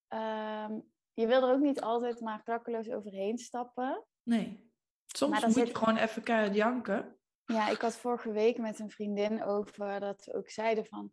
Ehm, 0.09 0.73
je 1.13 1.27
wil 1.27 1.43
er 1.43 1.55
ook 1.55 1.61
niet 1.61 1.81
altijd 1.81 2.21
maar 2.21 2.43
klakkeloos 2.43 2.91
overheen 2.91 3.39
stappen. 3.39 4.05
Nee. 4.23 4.71
Soms 5.07 5.47
moet 5.47 5.55
je 5.55 5.75
gewoon 5.75 5.97
even 5.97 6.23
keihard 6.23 6.55
janken. 6.55 7.17
Ja, 7.45 7.69
ik 7.69 7.81
had 7.81 7.97
vorige 7.97 8.33
week 8.33 8.59
met 8.59 8.79
een 8.79 8.91
vriendin 8.91 9.45
over 9.45 10.01
dat 10.01 10.25
we 10.25 10.35
ook 10.35 10.51
zeiden 10.51 10.87
van... 10.87 11.13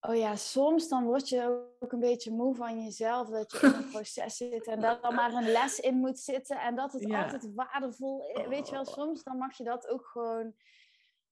Oh 0.00 0.16
ja, 0.16 0.36
soms 0.36 0.88
dan 0.88 1.04
word 1.04 1.28
je 1.28 1.68
ook 1.78 1.92
een 1.92 1.98
beetje 1.98 2.30
moe 2.30 2.54
van 2.54 2.84
jezelf. 2.84 3.28
Dat 3.28 3.52
je 3.52 3.58
in 3.66 3.72
een 3.72 3.90
proces 3.96 4.36
zit 4.36 4.66
en 4.66 4.80
dat 4.80 5.04
er 5.04 5.14
maar 5.14 5.32
een 5.32 5.50
les 5.50 5.78
in 5.80 5.94
moet 5.94 6.18
zitten. 6.18 6.60
En 6.60 6.74
dat 6.74 6.92
het 6.92 7.12
altijd 7.12 7.54
waardevol 7.54 8.32
is. 8.34 8.46
Weet 8.46 8.66
je 8.66 8.72
wel, 8.72 8.84
oh. 8.84 8.92
soms 8.92 9.22
dan 9.22 9.38
mag 9.38 9.56
je 9.56 9.64
dat 9.64 9.88
ook 9.88 10.06
gewoon 10.06 10.54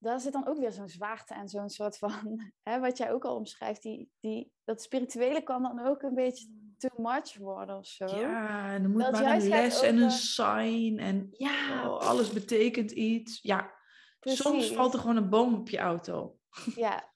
daar 0.06 0.20
zit 0.20 0.32
dan 0.32 0.46
ook 0.46 0.58
weer 0.58 0.72
zo'n 0.72 0.88
zwaarte 0.88 1.34
en 1.34 1.48
zo'n 1.48 1.68
soort 1.68 1.98
van, 1.98 2.40
hè, 2.68 2.80
wat 2.80 2.98
jij 2.98 3.12
ook 3.12 3.24
al 3.24 3.36
omschrijft, 3.36 3.82
die, 3.82 4.10
die, 4.20 4.52
dat 4.64 4.82
spirituele 4.82 5.42
kan 5.42 5.62
dan 5.62 5.86
ook 5.86 6.02
een 6.02 6.14
beetje 6.14 6.48
too 6.78 7.02
much 7.02 7.36
worden 7.36 7.76
of 7.76 7.86
zo. 7.86 8.04
Ja, 8.04 8.72
en 8.72 8.82
dan 8.82 8.90
moet 8.90 9.10
maar 9.10 9.34
een 9.34 9.48
les 9.48 9.82
en 9.82 9.96
een 9.96 10.10
sign 10.10 10.98
en 10.98 11.28
ja. 11.32 11.88
Oh, 11.88 12.00
alles 12.00 12.32
betekent 12.32 12.90
iets. 12.90 13.42
Ja, 13.42 13.74
soms 14.20 14.72
valt 14.72 14.94
er 14.94 15.00
gewoon 15.00 15.16
een 15.16 15.30
boom 15.30 15.54
op 15.54 15.68
je 15.68 15.78
auto. 15.78 16.38
Ja, 16.74 17.12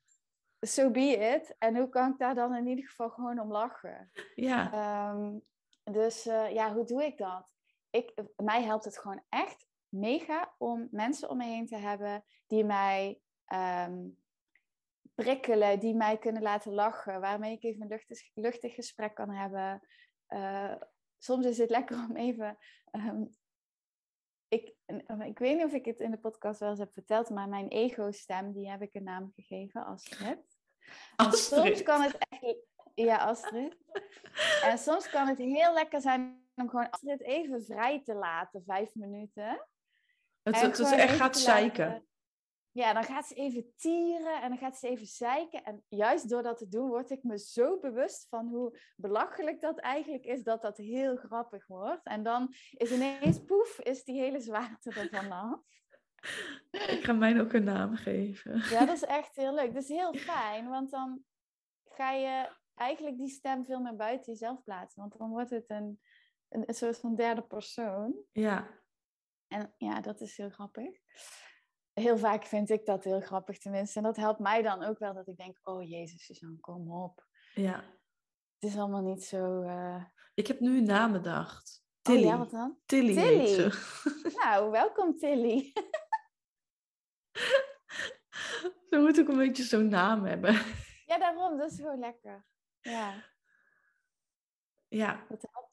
so 0.61 0.91
be 0.91 1.01
it. 1.01 1.55
En 1.59 1.77
hoe 1.77 1.89
kan 1.89 2.13
ik 2.13 2.19
daar 2.19 2.35
dan 2.35 2.55
in 2.55 2.67
ieder 2.67 2.89
geval 2.89 3.11
gewoon 3.11 3.41
om 3.41 3.51
lachen? 3.51 4.11
Ja. 4.35 4.73
Ehm, 4.73 5.39
dus 5.95 6.27
uh, 6.27 6.53
ja, 6.53 6.75
hoe 6.75 6.85
doe 6.85 7.05
ik 7.05 7.19
dat? 7.19 7.55
Ik, 7.91 8.23
mij 8.37 8.63
helpt 8.63 8.85
het 8.85 8.99
gewoon 8.99 9.23
echt 9.29 9.67
mega 9.91 10.55
om 10.59 10.89
mensen 10.91 11.31
om 11.31 11.37
me 11.37 11.45
heen 11.45 11.67
te 11.67 11.77
hebben 11.77 12.25
die 12.47 12.65
mij 12.65 13.21
um, 13.53 14.19
prikkelen, 15.15 15.81
die 15.81 15.95
mij 15.95 16.19
kunnen 16.19 16.43
laten 16.43 16.73
lachen, 16.73 17.21
waarmee 17.21 17.53
ik 17.53 17.63
even 17.63 17.83
een 17.83 17.89
luchtig, 17.89 18.31
luchtig 18.35 18.75
gesprek 18.75 19.15
kan 19.15 19.31
hebben. 19.31 19.89
Uh, 20.29 20.75
soms 21.19 21.47
is 21.47 21.59
het 21.59 21.71
lekker 21.71 22.07
om 22.09 22.17
even. 22.17 22.59
Um, 22.93 23.29
ik, 24.49 24.75
ik 25.25 25.39
weet 25.39 25.57
niet 25.57 25.65
of 25.65 25.73
ik 25.73 25.85
het 25.85 26.01
in 26.01 26.11
de 26.11 26.19
podcast 26.19 26.61
wel 26.61 26.71
eens 26.71 26.79
heb 26.79 26.93
verteld, 26.93 27.31
maar 27.31 27.49
mijn 27.49 27.69
ego-stem, 27.69 28.53
die 28.53 28.71
heb 28.71 28.83
ik 28.83 28.95
een 28.95 29.05
naam 29.05 29.33
gegeven, 29.35 29.85
Astrid. 29.85 30.59
Astrid. 31.17 31.65
Soms 31.65 31.83
kan 31.83 32.03
het 32.03 32.17
echt... 32.29 32.57
Ja, 32.95 33.17
Astrid. 33.17 33.77
En 34.63 34.79
soms 34.79 35.11
kan 35.11 35.27
het 35.29 35.39
heel 35.39 35.73
lekker 35.73 36.01
zijn 36.01 36.49
om 36.55 36.69
gewoon 36.69 36.91
Astrid 36.91 37.23
even 37.23 37.65
vrij 37.65 38.03
te 38.03 38.15
laten, 38.15 38.63
vijf 38.65 38.95
minuten. 38.95 39.67
Het, 40.57 40.79
het, 40.79 40.79
het 40.79 40.99
echt 40.99 41.17
gaat 41.17 41.39
zeiken. 41.39 42.05
Ja, 42.73 42.93
dan 42.93 43.05
gaat 43.05 43.27
ze 43.27 43.35
even 43.35 43.73
tieren 43.77 44.43
en 44.43 44.49
dan 44.49 44.59
gaat 44.59 44.79
ze 44.79 44.89
even 44.89 45.07
zeiken. 45.07 45.65
En 45.65 45.85
juist 45.89 46.29
door 46.29 46.43
dat 46.43 46.59
te 46.59 46.69
doen, 46.69 46.89
word 46.89 47.11
ik 47.11 47.23
me 47.23 47.39
zo 47.39 47.79
bewust 47.79 48.27
van 48.29 48.49
hoe 48.49 48.79
belachelijk 48.97 49.61
dat 49.61 49.79
eigenlijk 49.79 50.25
is, 50.25 50.43
dat 50.43 50.63
dat 50.63 50.77
heel 50.77 51.17
grappig 51.17 51.67
wordt. 51.67 52.07
En 52.07 52.23
dan 52.23 52.55
is 52.71 52.93
ineens, 52.93 53.45
poef, 53.45 53.81
is 53.81 54.05
die 54.05 54.21
hele 54.21 54.41
zwaarte 54.41 54.91
ervan 54.91 55.33
af. 55.33 55.61
Ik 56.97 57.05
ga 57.05 57.13
mij 57.13 57.41
ook 57.41 57.53
een 57.53 57.65
naam 57.65 57.95
geven. 57.95 58.63
Ja, 58.71 58.85
dat 58.85 58.97
is 58.97 59.05
echt 59.05 59.37
heel 59.37 59.55
leuk. 59.55 59.75
Dat 59.75 59.83
is 59.83 59.89
heel 59.89 60.15
fijn, 60.15 60.69
want 60.69 60.91
dan 60.91 61.25
ga 61.85 62.13
je 62.13 62.49
eigenlijk 62.75 63.17
die 63.17 63.29
stem 63.29 63.65
veel 63.65 63.81
meer 63.81 63.97
buiten 63.97 64.33
jezelf 64.33 64.63
plaatsen. 64.63 65.01
Want 65.01 65.19
dan 65.19 65.31
wordt 65.31 65.51
het 65.51 65.71
een, 65.71 66.01
een, 66.49 66.63
een 66.67 66.75
soort 66.75 66.99
van 66.99 67.15
derde 67.15 67.43
persoon. 67.43 68.15
Ja. 68.33 68.80
En 69.53 69.75
ja, 69.79 70.01
dat 70.01 70.21
is 70.21 70.37
heel 70.37 70.51
grappig. 70.51 70.99
Heel 71.93 72.19
vaak 72.19 72.45
vind 72.45 72.71
ik 72.71 72.87
dat 72.87 73.05
heel 73.05 73.21
grappig 73.21 73.59
tenminste. 73.59 73.99
En 73.99 74.05
dat 74.05 74.17
helpt 74.17 74.39
mij 74.39 74.63
dan 74.63 74.83
ook 74.83 74.99
wel 74.99 75.15
dat 75.15 75.29
ik 75.29 75.37
denk, 75.37 75.59
oh 75.63 75.89
jezus 75.89 76.25
Suzanne, 76.25 76.61
kom 76.61 76.93
op. 76.93 77.27
Ja. 77.55 77.85
Het 78.59 78.71
is 78.71 78.77
allemaal 78.77 79.03
niet 79.03 79.25
zo... 79.25 79.63
Uh... 79.63 80.05
Ik 80.35 80.47
heb 80.47 80.61
nu 80.61 80.79
een 80.79 80.85
naam 80.85 81.13
bedacht. 81.13 81.85
Tilly. 82.03 82.19
Oh 82.19 82.25
ja, 82.25 82.39
wat 82.39 82.51
dan? 82.51 82.79
Tilly, 82.87 83.15
Tilly. 83.15 83.73
Nou, 84.43 84.71
welkom 84.71 85.17
Tilly. 85.17 85.73
Ze 88.89 88.99
moet 88.99 89.21
ook 89.21 89.29
een 89.29 89.37
beetje 89.37 89.63
zo'n 89.63 89.89
naam 89.89 90.25
hebben. 90.25 90.55
Ja, 91.07 91.19
daarom. 91.19 91.59
Dat 91.59 91.71
is 91.71 91.77
gewoon 91.77 91.99
lekker. 91.99 92.47
Ja. 92.81 93.25
Ja. 94.89 95.27
Dat 95.29 95.47
helpt. 95.51 95.70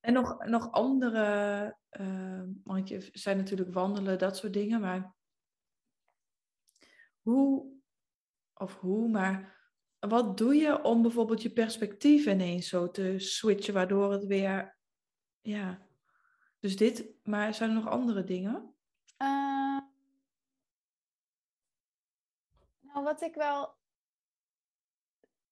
En 0.00 0.12
nog, 0.12 0.44
nog 0.44 0.72
andere, 0.72 1.76
uh, 1.90 2.42
want 2.64 2.88
je 2.88 3.08
zijn 3.12 3.36
natuurlijk 3.36 3.72
wandelen, 3.72 4.18
dat 4.18 4.36
soort 4.36 4.52
dingen, 4.52 4.80
maar 4.80 5.14
hoe, 7.20 7.72
of 8.54 8.78
hoe, 8.78 9.08
maar 9.08 9.60
wat 9.98 10.36
doe 10.38 10.54
je 10.54 10.82
om 10.82 11.02
bijvoorbeeld 11.02 11.42
je 11.42 11.52
perspectief 11.52 12.26
ineens 12.26 12.68
zo 12.68 12.90
te 12.90 13.18
switchen, 13.18 13.74
waardoor 13.74 14.12
het 14.12 14.24
weer, 14.24 14.78
ja, 15.40 15.86
dus 16.58 16.76
dit, 16.76 17.06
maar 17.22 17.54
zijn 17.54 17.70
er 17.70 17.76
nog 17.76 17.88
andere 17.88 18.24
dingen? 18.24 18.74
Uh, 19.22 19.80
nou, 22.80 23.04
wat 23.04 23.22
ik 23.22 23.34
wel 23.34 23.76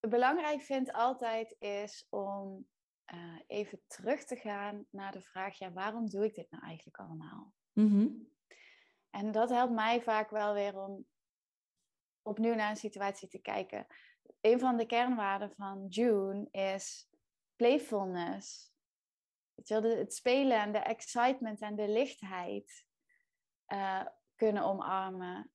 belangrijk 0.01 0.63
vind 0.63 0.93
altijd 0.93 1.57
is 1.59 2.07
om 2.11 2.67
uh, 3.15 3.41
even 3.47 3.81
terug 3.87 4.25
te 4.25 4.37
gaan 4.37 4.87
naar 4.91 5.13
de 5.13 5.21
vraag, 5.21 5.59
ja, 5.59 5.73
waarom 5.73 6.09
doe 6.09 6.25
ik 6.25 6.35
dit 6.35 6.51
nou 6.51 6.65
eigenlijk 6.65 6.99
allemaal? 6.99 7.53
Mm 7.73 8.33
En 9.11 9.33
dat 9.33 9.51
helpt 9.51 9.73
mij 9.73 10.03
vaak 10.03 10.31
wel 10.31 10.55
weer 10.55 10.79
om 10.79 11.07
opnieuw 12.23 12.55
naar 12.55 12.71
een 12.71 12.77
situatie 12.77 13.29
te 13.29 13.39
kijken. 13.39 13.87
Een 14.41 14.59
van 14.59 14.77
de 14.77 14.87
kernwaarden 14.87 15.53
van 15.53 15.87
June 15.87 16.49
is 16.51 17.09
playfulness. 17.57 18.73
Weet 19.55 19.69
je 19.69 19.81
wel, 19.81 19.97
het 19.97 20.15
spelen 20.15 20.61
en 20.61 20.73
de 20.73 20.79
excitement 20.79 21.61
en 21.61 21.77
de 21.77 21.89
lichtheid 21.89 22.87
uh, 23.69 24.07
kunnen 24.35 24.63
omarmen. 24.63 25.53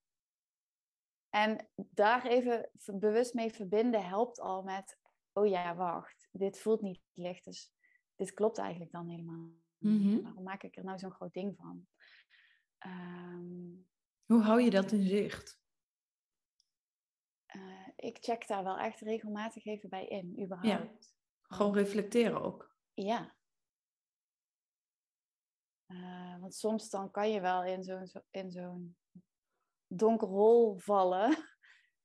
En 1.30 1.68
daar 1.74 2.26
even 2.26 2.70
bewust 2.84 3.34
mee 3.34 3.52
verbinden 3.52 4.06
helpt 4.06 4.40
al 4.40 4.62
met, 4.62 4.98
oh 5.32 5.46
ja, 5.46 5.74
wacht, 5.74 6.28
dit 6.32 6.58
voelt 6.58 6.80
niet 6.80 7.00
licht, 7.12 7.44
dus 7.44 7.72
dit 8.14 8.34
klopt 8.34 8.58
eigenlijk 8.58 8.92
dan 8.92 9.08
helemaal. 9.08 9.50
Mm 9.78 10.22
Waarom 10.22 10.42
maak 10.42 10.62
ik 10.62 10.76
er 10.76 10.84
nou 10.84 10.98
zo'n 10.98 11.12
groot 11.12 11.32
ding 11.32 11.56
van? 11.56 11.86
Ehm, 12.78 13.72
Hoe 14.26 14.42
hou 14.42 14.60
je 14.60 14.70
dat 14.70 14.92
in 14.92 15.06
zicht? 15.06 15.58
Uh, 17.56 17.88
ik 17.96 18.18
check 18.20 18.46
daar 18.46 18.64
wel 18.64 18.78
echt 18.78 19.00
regelmatig 19.00 19.64
even 19.64 19.88
bij 19.88 20.06
in, 20.06 20.42
überhaupt. 20.42 20.66
Ja. 20.68 21.56
Gewoon 21.56 21.74
reflecteren 21.74 22.42
ook. 22.42 22.76
Ja. 22.94 23.34
Uh, 25.86 26.40
want 26.40 26.54
soms 26.54 26.90
dan 26.90 27.10
kan 27.10 27.30
je 27.30 27.40
wel 27.40 27.64
in 27.64 27.82
zo'n 27.82 28.10
in 28.30 28.50
zo'n 28.50 28.96
donker 29.86 30.28
hol 30.28 30.78
vallen, 30.78 31.36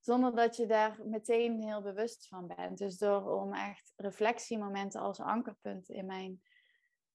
zonder 0.06 0.36
dat 0.36 0.56
je 0.56 0.66
daar 0.66 1.00
meteen 1.06 1.62
heel 1.62 1.82
bewust 1.82 2.28
van 2.28 2.48
bent. 2.48 2.78
Dus 2.78 2.98
door 2.98 3.42
om 3.42 3.54
echt 3.54 3.94
reflectiemomenten 3.96 5.02
als 5.02 5.20
ankerpunt 5.20 5.90
in 5.90 6.06
mijn, 6.06 6.42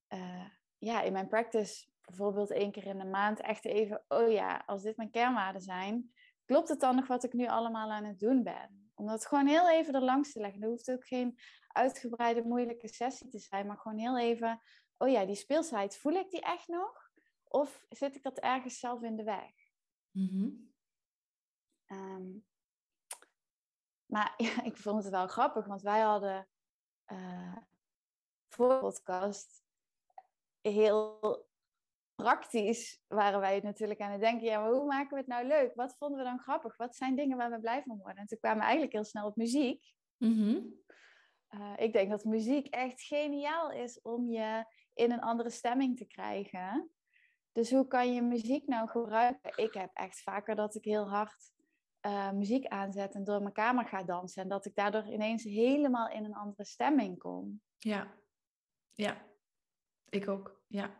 uh, 0.08 0.46
ja, 0.78 1.02
in 1.02 1.12
mijn 1.12 1.28
practice, 1.28 1.86
bijvoorbeeld 2.04 2.50
één 2.50 2.70
keer 2.70 2.86
in 2.86 2.98
de 2.98 3.04
maand, 3.04 3.40
echt 3.40 3.64
even, 3.64 4.04
oh 4.08 4.30
ja, 4.30 4.62
als 4.66 4.82
dit 4.82 4.96
mijn 4.96 5.10
kernwaarden 5.10 5.62
zijn, 5.62 6.12
klopt 6.44 6.68
het 6.68 6.80
dan 6.80 6.94
nog 6.96 7.06
wat 7.06 7.24
ik 7.24 7.32
nu 7.32 7.46
allemaal 7.46 7.90
aan 7.90 8.04
het 8.04 8.18
doen 8.18 8.42
ben? 8.42 8.90
Om 8.94 9.06
dat 9.06 9.26
gewoon 9.26 9.46
heel 9.46 9.70
even 9.70 9.94
er 9.94 10.02
langs 10.02 10.32
te 10.32 10.40
leggen. 10.40 10.62
Er 10.62 10.68
hoeft 10.68 10.90
ook 10.90 11.06
geen 11.06 11.38
uitgebreide, 11.68 12.42
moeilijke 12.42 12.88
sessie 12.88 13.28
te 13.28 13.38
zijn, 13.38 13.66
maar 13.66 13.78
gewoon 13.78 13.98
heel 13.98 14.18
even, 14.18 14.60
oh 14.96 15.08
ja, 15.08 15.24
die 15.24 15.34
speelsheid, 15.34 15.96
voel 15.96 16.12
ik 16.12 16.30
die 16.30 16.42
echt 16.42 16.68
nog? 16.68 17.10
Of 17.44 17.84
zit 17.88 18.16
ik 18.16 18.22
dat 18.22 18.38
ergens 18.38 18.78
zelf 18.78 19.02
in 19.02 19.16
de 19.16 19.24
weg? 19.24 19.52
Ehm, 21.86 22.38
maar 24.10 24.34
ja, 24.46 24.62
ik 24.62 24.76
vond 24.76 25.02
het 25.02 25.12
wel 25.12 25.26
grappig, 25.26 25.66
want 25.66 25.82
wij 25.82 26.00
hadden 26.00 26.48
uh, 27.12 27.56
voor 28.48 28.68
de 28.68 28.78
podcast 28.78 29.62
heel 30.60 31.48
praktisch 32.14 33.02
waren 33.06 33.40
wij 33.40 33.60
natuurlijk 33.60 34.00
aan 34.00 34.12
het 34.12 34.20
denken, 34.20 34.46
ja, 34.46 34.60
maar 34.60 34.70
hoe 34.70 34.86
maken 34.86 35.10
we 35.10 35.16
het 35.16 35.26
nou 35.26 35.46
leuk? 35.46 35.74
Wat 35.74 35.96
vonden 35.96 36.18
we 36.18 36.24
dan 36.24 36.38
grappig? 36.38 36.76
Wat 36.76 36.96
zijn 36.96 37.16
dingen 37.16 37.36
waar 37.36 37.50
we 37.50 37.60
blij 37.60 37.82
van 37.82 37.98
worden? 37.98 38.16
En 38.16 38.26
toen 38.26 38.38
kwamen 38.38 38.58
we 38.58 38.64
eigenlijk 38.64 38.92
heel 38.92 39.04
snel 39.04 39.26
op 39.26 39.36
muziek. 39.36 39.94
Mhm. 40.16 40.60
Uh, 41.50 41.72
ik 41.76 41.92
denk 41.92 42.10
dat 42.10 42.24
muziek 42.24 42.66
echt 42.66 43.02
geniaal 43.02 43.70
is 43.70 44.00
om 44.02 44.30
je 44.30 44.64
in 44.94 45.12
een 45.12 45.20
andere 45.20 45.50
stemming 45.50 45.96
te 45.96 46.06
krijgen. 46.06 46.90
Dus 47.52 47.70
hoe 47.70 47.86
kan 47.86 48.14
je 48.14 48.22
muziek 48.22 48.66
nou 48.66 48.88
gebruiken? 48.88 49.52
Ik 49.64 49.74
heb 49.74 49.90
echt 49.92 50.22
vaker 50.22 50.54
dat 50.54 50.74
ik 50.74 50.84
heel 50.84 51.08
hard 51.08 51.52
uh, 52.06 52.30
muziek 52.30 52.66
aanzet 52.66 53.14
en 53.14 53.24
door 53.24 53.40
mijn 53.40 53.52
kamer 53.52 53.84
ga 53.84 54.02
dansen. 54.02 54.42
En 54.42 54.48
dat 54.48 54.66
ik 54.66 54.74
daardoor 54.74 55.06
ineens 55.06 55.44
helemaal 55.44 56.08
in 56.08 56.24
een 56.24 56.34
andere 56.34 56.64
stemming 56.64 57.18
kom. 57.18 57.60
Ja, 57.78 58.14
ja. 58.92 59.28
Ik 60.08 60.28
ook, 60.28 60.62
ja. 60.66 60.98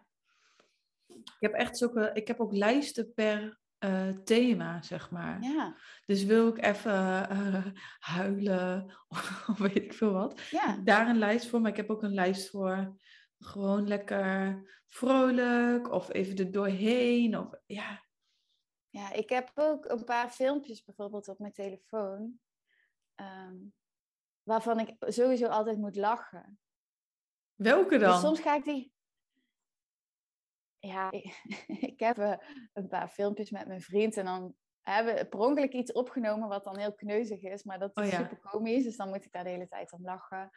Ik 1.07 1.37
heb 1.39 1.53
echt 1.53 1.79
zulke, 1.79 2.11
ik 2.15 2.27
heb 2.27 2.41
ook 2.41 2.53
lijsten 2.53 3.15
per 3.15 3.61
uh, 3.85 4.09
thema, 4.25 4.83
zeg 4.83 5.11
maar. 5.11 5.43
Ja. 5.43 5.77
Dus 6.07 6.25
wil 6.25 6.49
ik 6.49 6.65
even 6.65 6.93
uh, 7.33 7.67
huilen 7.99 8.97
of 9.49 9.59
weet 9.59 9.77
ik 9.77 9.93
veel 9.93 10.13
wat. 10.13 10.41
Ja. 10.51 10.81
Daar 10.85 11.09
een 11.09 11.19
lijst 11.19 11.49
voor, 11.49 11.61
maar 11.61 11.71
ik 11.71 11.77
heb 11.77 11.91
ook 11.91 12.03
een 12.03 12.15
lijst 12.15 12.51
voor 12.51 13.01
gewoon 13.39 13.89
lekker 13.89 14.63
vrolijk 14.87 15.93
of 15.93 16.13
even 16.13 16.37
er 16.37 16.53
doorheen. 16.53 17.39
Of, 17.39 17.49
ja. 17.67 18.05
Ja, 18.91 19.13
ik 19.13 19.29
heb 19.29 19.51
ook 19.55 19.85
een 19.85 20.05
paar 20.05 20.31
filmpjes 20.31 20.85
bijvoorbeeld 20.85 21.29
op 21.29 21.39
mijn 21.39 21.53
telefoon. 21.53 22.41
Um, 23.17 23.75
waarvan 24.43 24.79
ik 24.79 24.97
sowieso 24.99 25.47
altijd 25.47 25.79
moet 25.79 25.97
lachen. 25.97 26.61
Welke 27.55 27.99
dan? 27.99 28.11
Dus 28.11 28.21
soms 28.21 28.41
ga 28.41 28.55
ik 28.55 28.65
die 28.65 28.93
ja, 30.81 31.11
ik, 31.11 31.43
ik 31.91 32.01
heb 32.01 32.19
uh, 32.19 32.35
een 32.73 32.89
paar 32.89 33.09
filmpjes 33.09 33.51
met 33.51 33.67
mijn 33.67 33.81
vriend 33.81 34.17
en 34.17 34.25
dan 34.25 34.55
hebben 34.81 35.15
we 35.15 35.25
per 35.25 35.39
ongeluk 35.39 35.73
iets 35.73 35.93
opgenomen 35.93 36.49
wat 36.49 36.65
dan 36.65 36.79
heel 36.79 36.95
kneuzig 36.95 37.43
is, 37.43 37.65
maar 37.65 37.79
dat 37.79 37.91
is 37.97 38.05
oh, 38.05 38.11
ja. 38.11 38.19
super 38.19 38.51
komisch, 38.51 38.85
dus 38.85 38.97
dan 38.97 39.09
moet 39.09 39.25
ik 39.25 39.33
daar 39.33 39.45
de 39.45 39.51
hele 39.51 39.69
tijd 39.69 39.93
om 39.93 40.05
lachen. 40.05 40.51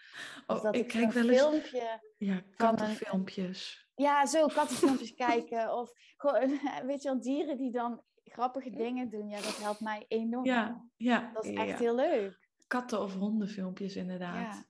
Of 0.48 0.58
oh, 0.58 0.64
dat 0.64 0.76
ik 0.76 0.82
ik 0.82 0.88
kijk 0.88 1.16
een 1.16 1.28
wel 1.28 1.30
eens... 1.30 1.40
filmpje... 1.42 2.02
Ja, 2.18 2.42
kattenfilmpjes. 2.56 3.88
Een, 3.96 4.04
ja, 4.04 4.26
zo, 4.26 4.48
kattenfilmpjes 4.48 5.14
kijken. 5.28 5.74
Of 5.74 5.92
gewoon, 6.18 6.60
weet 6.88 7.02
je 7.02 7.10
wel, 7.10 7.22
dieren 7.22 7.58
die 7.58 7.72
dan 7.72 8.04
grappige 8.24 8.70
dingen 8.70 9.10
doen. 9.10 9.30
Ja, 9.30 9.42
dat 9.42 9.58
helpt 9.58 9.80
mij 9.80 10.06
enorm. 10.08 10.46
Ja, 10.46 10.86
ja. 10.96 11.32
Dat 11.34 11.46
is 11.46 11.56
echt 11.56 11.80
heel 11.80 11.96
leuk. 11.96 12.50
Katten- 12.68 13.02
of 13.02 13.14
hondenfilmpjes, 13.14 13.96
inderdaad. 13.96 14.56
Ja. 14.56 14.66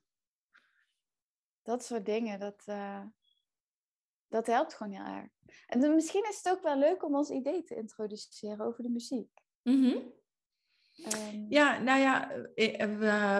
Dat 1.61 1.85
soort 1.85 2.05
dingen, 2.05 2.39
dat... 2.39 2.63
Uh, 2.65 3.03
dat 4.27 4.47
helpt 4.47 4.73
gewoon 4.73 4.93
heel 4.93 5.15
erg. 5.15 5.29
En 5.67 5.79
dan, 5.79 5.95
misschien 5.95 6.25
is 6.29 6.39
het 6.43 6.53
ook 6.53 6.63
wel 6.63 6.77
leuk 6.77 7.03
om 7.03 7.15
ons 7.15 7.29
idee 7.29 7.63
te 7.63 7.75
introduceren 7.75 8.65
over 8.65 8.83
de 8.83 8.89
muziek. 8.89 9.29
Mm 9.63 9.83
-hmm. 9.83 10.13
um, 11.13 11.45
ja, 11.49 11.79
nou 11.79 11.99
ja, 11.99 12.27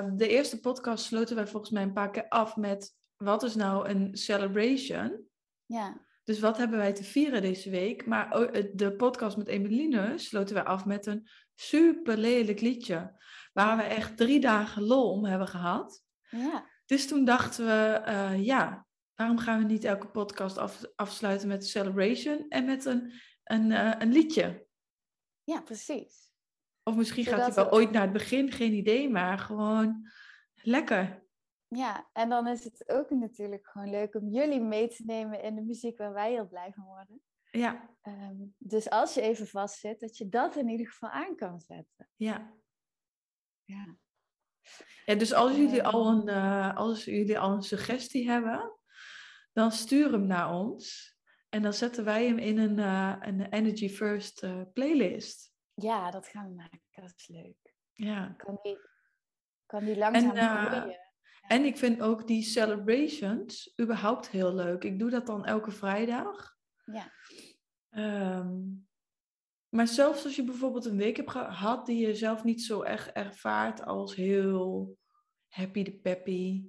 de 0.09 0.27
eerste 0.27 0.59
podcast 0.59 1.05
sloten 1.05 1.35
wij 1.35 1.47
volgens 1.47 1.71
mij 1.71 1.83
een 1.83 1.93
paar 1.93 2.11
keer 2.11 2.27
af 2.27 2.55
met 2.55 2.95
wat 3.17 3.43
is 3.43 3.55
nou 3.55 3.89
een 3.89 4.17
celebration? 4.17 5.27
Ja. 5.65 6.01
Dus 6.23 6.39
wat 6.39 6.57
hebben 6.57 6.77
wij 6.77 6.93
te 6.93 7.03
vieren 7.03 7.41
deze 7.41 7.69
week? 7.69 8.05
Maar 8.05 8.51
de 8.73 8.93
podcast 8.97 9.37
met 9.37 9.47
Emeline 9.47 10.17
sloten 10.17 10.55
wij 10.55 10.63
af 10.63 10.85
met 10.85 11.05
een 11.05 11.27
super 11.55 12.17
lelijk 12.17 12.61
liedje. 12.61 13.21
Waar 13.53 13.77
we 13.77 13.83
echt 13.83 14.17
drie 14.17 14.39
dagen 14.39 14.83
lol 14.83 15.11
om 15.11 15.25
hebben 15.25 15.47
gehad. 15.47 16.03
Ja. 16.29 16.69
Dus 16.85 17.07
toen 17.07 17.25
dachten 17.25 17.65
we, 17.65 18.03
uh, 18.07 18.43
ja, 18.43 18.85
waarom 19.15 19.37
gaan 19.37 19.59
we 19.59 19.65
niet 19.65 19.83
elke 19.83 20.07
podcast 20.07 20.57
af, 20.57 20.81
afsluiten 20.95 21.47
met 21.47 21.61
een 21.61 21.69
celebration 21.69 22.45
en 22.49 22.65
met 22.65 22.85
een, 22.85 23.13
een, 23.43 23.69
uh, 23.69 23.93
een 23.97 24.11
liedje? 24.11 24.65
Ja, 25.43 25.61
precies. 25.61 26.31
Of 26.83 26.95
misschien 26.95 27.23
Zodat 27.23 27.39
gaat 27.39 27.55
hij 27.55 27.63
wel 27.63 27.73
ooit 27.73 27.91
naar 27.91 28.01
het 28.01 28.11
begin, 28.11 28.51
geen 28.51 28.73
idee, 28.73 29.09
maar 29.09 29.39
gewoon 29.39 30.09
lekker. 30.53 31.22
Ja, 31.75 32.09
en 32.13 32.29
dan 32.29 32.47
is 32.47 32.63
het 32.63 32.89
ook 32.89 33.09
natuurlijk 33.09 33.67
gewoon 33.67 33.89
leuk 33.89 34.15
om 34.15 34.27
jullie 34.27 34.61
mee 34.61 34.87
te 34.87 35.03
nemen 35.05 35.41
in 35.41 35.55
de 35.55 35.61
muziek 35.61 35.97
waar 35.97 36.13
wij 36.13 36.31
heel 36.31 36.47
blij 36.47 36.71
van 36.73 36.83
worden. 36.83 37.21
Ja. 37.51 37.89
Um, 38.03 38.55
dus 38.57 38.89
als 38.89 39.13
je 39.13 39.21
even 39.21 39.47
vastzit, 39.47 39.99
dat 39.99 40.17
je 40.17 40.29
dat 40.29 40.55
in 40.55 40.69
ieder 40.69 40.87
geval 40.87 41.09
aan 41.09 41.35
kan 41.35 41.59
zetten. 41.59 42.09
Ja. 42.15 42.53
Ja. 43.63 43.97
Ja, 45.05 45.15
dus 45.15 45.33
als 45.33 45.55
jullie, 45.55 45.83
al 45.83 46.07
een, 46.07 46.27
uh, 46.27 46.75
als 46.75 47.05
jullie 47.05 47.39
al 47.39 47.51
een 47.51 47.61
suggestie 47.61 48.29
hebben, 48.29 48.79
dan 49.53 49.71
stuur 49.71 50.11
hem 50.11 50.25
naar 50.25 50.53
ons. 50.53 51.11
En 51.49 51.61
dan 51.61 51.73
zetten 51.73 52.03
wij 52.03 52.25
hem 52.25 52.37
in 52.37 52.57
een, 52.57 52.77
uh, 52.77 53.15
een 53.19 53.41
Energy 53.41 53.89
First 53.89 54.43
uh, 54.43 54.61
playlist. 54.73 55.53
Ja, 55.73 56.11
dat 56.11 56.27
gaan 56.27 56.47
we 56.47 56.53
maken. 56.55 56.81
Dat 56.89 57.13
is 57.15 57.27
leuk. 57.27 57.75
Ja. 57.93 58.33
Kan 58.37 58.59
die, 58.61 58.77
kan 59.65 59.83
die 59.83 59.97
langzaam 59.97 60.35
en, 60.35 60.65
groeien. 60.65 61.02
En 61.47 61.65
ik 61.65 61.77
vind 61.77 62.01
ook 62.01 62.27
die 62.27 62.43
celebrations 62.43 63.73
überhaupt 63.81 64.29
heel 64.29 64.55
leuk. 64.55 64.83
Ik 64.83 64.99
doe 64.99 65.09
dat 65.09 65.25
dan 65.25 65.45
elke 65.45 65.71
vrijdag. 65.71 66.55
Ja. 66.85 67.11
Um, 68.37 68.87
maar 69.69 69.87
zelfs 69.87 70.23
als 70.23 70.35
je 70.35 70.43
bijvoorbeeld 70.43 70.85
een 70.85 70.97
week 70.97 71.17
hebt 71.17 71.31
gehad 71.31 71.85
die 71.85 72.07
je 72.07 72.15
zelf 72.15 72.43
niet 72.43 72.63
zo 72.63 72.81
echt 72.81 73.11
ervaart 73.11 73.85
als 73.85 74.15
heel 74.15 74.97
happy 75.47 75.83
de 75.83 75.93
peppy. 75.93 76.65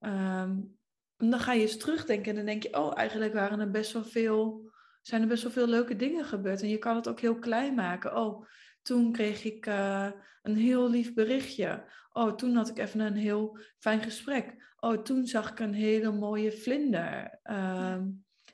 Um, 0.00 0.78
dan 1.16 1.40
ga 1.40 1.52
je 1.52 1.60
eens 1.60 1.76
terugdenken 1.76 2.30
en 2.30 2.36
dan 2.36 2.44
denk 2.44 2.62
je, 2.62 2.76
oh, 2.76 2.98
eigenlijk 2.98 3.32
waren 3.32 3.60
er 3.60 3.70
best 3.70 3.92
wel 3.92 4.04
veel, 4.04 4.70
zijn 5.02 5.22
er 5.22 5.28
best 5.28 5.42
wel 5.42 5.52
veel 5.52 5.66
leuke 5.66 5.96
dingen 5.96 6.24
gebeurd. 6.24 6.62
En 6.62 6.68
je 6.68 6.78
kan 6.78 6.96
het 6.96 7.08
ook 7.08 7.20
heel 7.20 7.38
klein 7.38 7.74
maken. 7.74 8.16
Oh, 8.16 8.46
toen 8.84 9.12
kreeg 9.12 9.44
ik 9.44 9.66
uh, 9.66 10.10
een 10.42 10.56
heel 10.56 10.90
lief 10.90 11.14
berichtje. 11.14 11.84
Oh, 12.12 12.34
toen 12.34 12.54
had 12.54 12.68
ik 12.68 12.78
even 12.78 13.00
een 13.00 13.16
heel 13.16 13.58
fijn 13.78 14.02
gesprek. 14.02 14.74
Oh, 14.80 15.02
toen 15.02 15.26
zag 15.26 15.50
ik 15.50 15.58
een 15.58 15.74
hele 15.74 16.12
mooie 16.12 16.52
vlinder. 16.52 17.40
Uh, 17.44 18.02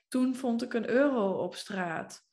toen 0.09 0.35
vond 0.35 0.63
ik 0.63 0.75
een 0.75 0.89
euro 0.89 1.33
op 1.33 1.55
straat. 1.55 2.29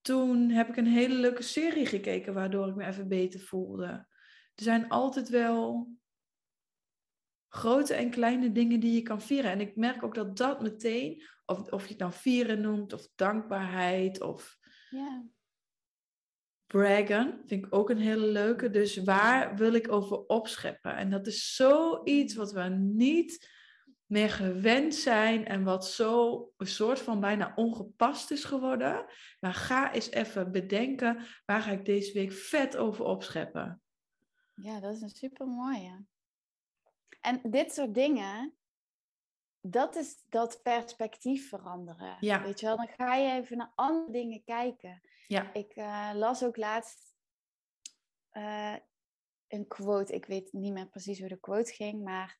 Toen 0.00 0.50
heb 0.50 0.68
ik 0.68 0.76
een 0.76 0.86
hele 0.86 1.14
leuke 1.14 1.42
serie 1.42 1.86
gekeken, 1.86 2.34
waardoor 2.34 2.68
ik 2.68 2.74
me 2.74 2.86
even 2.86 3.08
beter 3.08 3.40
voelde. 3.40 4.06
Er 4.54 4.64
zijn 4.64 4.88
altijd 4.88 5.28
wel 5.28 5.92
grote 7.48 7.94
en 7.94 8.10
kleine 8.10 8.52
dingen 8.52 8.80
die 8.80 8.94
je 8.94 9.02
kan 9.02 9.22
vieren. 9.22 9.50
En 9.50 9.60
ik 9.60 9.76
merk 9.76 10.02
ook 10.02 10.14
dat 10.14 10.36
dat 10.36 10.62
meteen, 10.62 11.22
of, 11.44 11.70
of 11.70 11.82
je 11.82 11.88
het 11.88 11.98
nou 11.98 12.12
vieren 12.12 12.60
noemt, 12.60 12.92
of 12.92 13.08
dankbaarheid, 13.14 14.20
of. 14.20 14.58
Braggen, 16.68 17.42
vind 17.46 17.64
ik 17.64 17.74
ook 17.74 17.90
een 17.90 17.98
hele 17.98 18.26
leuke. 18.26 18.70
Dus 18.70 18.96
waar 18.96 19.56
wil 19.56 19.72
ik 19.72 19.92
over 19.92 20.26
opscheppen? 20.26 20.96
En 20.96 21.10
dat 21.10 21.26
is 21.26 21.54
zoiets 21.54 22.34
wat 22.34 22.52
we 22.52 22.62
niet 22.78 23.56
meer 24.06 24.30
gewend 24.30 24.94
zijn 24.94 25.46
en 25.46 25.64
wat 25.64 25.86
zo 25.86 26.42
een 26.56 26.66
soort 26.66 26.98
van 26.98 27.20
bijna 27.20 27.52
ongepast 27.54 28.30
is 28.30 28.44
geworden. 28.44 29.04
Maar 29.40 29.54
ga 29.54 29.92
eens 29.92 30.10
even 30.10 30.52
bedenken, 30.52 31.24
waar 31.44 31.62
ga 31.62 31.70
ik 31.70 31.84
deze 31.84 32.12
week 32.12 32.32
vet 32.32 32.76
over 32.76 33.04
opscheppen? 33.04 33.82
Ja, 34.54 34.80
dat 34.80 34.94
is 34.94 35.00
een 35.00 35.08
super 35.08 35.46
mooie. 35.46 36.04
En 37.20 37.40
dit 37.42 37.72
soort 37.72 37.94
dingen, 37.94 38.57
dat 39.60 39.96
is 39.96 40.24
dat 40.28 40.62
perspectief 40.62 41.48
veranderen. 41.48 42.16
Ja. 42.20 42.42
Weet 42.42 42.60
je 42.60 42.66
wel, 42.66 42.76
dan 42.76 42.88
ga 42.88 43.14
je 43.14 43.32
even 43.32 43.56
naar 43.56 43.72
andere 43.74 44.10
dingen 44.10 44.44
kijken. 44.44 45.00
Ja. 45.26 45.52
Ik 45.52 45.76
uh, 45.76 46.10
las 46.14 46.44
ook 46.44 46.56
laatst 46.56 47.16
uh, 48.32 48.76
een 49.48 49.66
quote, 49.66 50.14
ik 50.14 50.26
weet 50.26 50.52
niet 50.52 50.72
meer 50.72 50.88
precies 50.88 51.18
hoe 51.18 51.28
de 51.28 51.40
quote 51.40 51.72
ging, 51.72 52.02
maar 52.02 52.36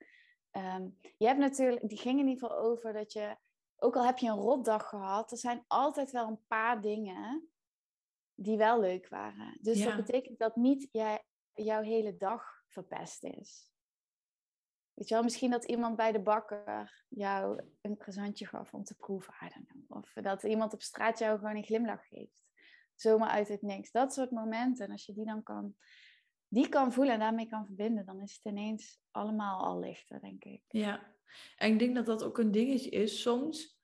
um, 0.52 0.98
je 1.16 1.26
hebt 1.26 1.38
natuurlijk, 1.38 1.88
die 1.88 1.98
ging 1.98 2.20
in 2.20 2.28
ieder 2.28 2.48
geval 2.48 2.59
over 2.59 2.92
dat 2.92 3.12
je, 3.12 3.37
ook 3.76 3.96
al 3.96 4.04
heb 4.04 4.18
je 4.18 4.28
een 4.28 4.37
rotdag 4.37 4.88
gehad, 4.88 5.31
er 5.31 5.38
zijn 5.38 5.64
altijd 5.66 6.11
wel 6.11 6.26
een 6.26 6.46
paar 6.46 6.81
dingen 6.81 7.48
die 8.35 8.57
wel 8.57 8.81
leuk 8.81 9.09
waren. 9.09 9.59
Dus 9.61 9.78
Ja. 9.78 9.85
dat 9.87 9.96
betekent 9.96 10.38
dat 10.38 10.57
niet 10.57 10.88
jij, 10.92 11.24
jouw 11.54 11.83
hele 11.83 12.16
dag 12.16 12.62
verpest 12.66 13.24
is. 13.24 13.70
Weet 14.98 15.08
je 15.08 15.22
misschien 15.22 15.50
dat 15.50 15.64
iemand 15.64 15.96
bij 15.96 16.12
de 16.12 16.20
bakker 16.20 17.04
jou 17.08 17.62
een 17.80 17.96
croissantje 17.96 18.46
gaf 18.46 18.74
om 18.74 18.84
te 18.84 18.94
proeven. 18.94 19.34
Of 19.88 20.12
dat 20.12 20.42
iemand 20.42 20.72
op 20.72 20.82
straat 20.82 21.18
jou 21.18 21.38
gewoon 21.38 21.56
een 21.56 21.64
glimlach 21.64 22.08
geeft. 22.08 22.42
Zomaar 22.94 23.28
uit 23.28 23.48
het 23.48 23.62
niks. 23.62 23.90
Dat 23.90 24.12
soort 24.12 24.30
momenten. 24.30 24.87
En 24.87 24.92
als 24.92 25.06
je 25.06 25.12
die 25.12 25.24
dan 25.24 25.42
kan 25.42 25.76
die 26.48 26.68
kan 26.68 26.92
voelen 26.92 27.14
en 27.14 27.20
daarmee 27.20 27.46
kan 27.46 27.66
verbinden, 27.66 28.04
dan 28.04 28.20
is 28.20 28.34
het 28.34 28.52
ineens 28.52 29.00
allemaal 29.11 29.64
al 29.64 29.78
lichter, 29.78 30.20
denk 30.20 30.44
ik. 30.44 30.62
Ja, 30.68 31.14
en 31.56 31.72
ik 31.72 31.78
denk 31.78 31.94
dat 31.94 32.06
dat 32.06 32.22
ook 32.24 32.38
een 32.38 32.52
dingetje 32.52 32.90
is. 32.90 33.20
Soms 33.20 33.80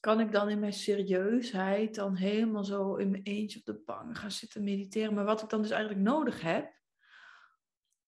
kan 0.00 0.20
ik 0.20 0.32
dan 0.32 0.48
in 0.48 0.58
mijn 0.58 0.72
serieusheid 0.72 1.94
dan 1.94 2.14
helemaal 2.14 2.64
zo 2.64 2.94
in 2.94 3.10
mijn 3.10 3.22
eentje 3.22 3.58
op 3.58 3.64
de 3.64 3.82
bank 3.84 4.16
gaan 4.16 4.30
zitten 4.30 4.64
mediteren. 4.64 5.14
Maar 5.14 5.24
wat 5.24 5.42
ik 5.42 5.48
dan 5.48 5.62
dus 5.62 5.70
eigenlijk 5.70 6.02
nodig 6.02 6.40
heb, 6.42 6.77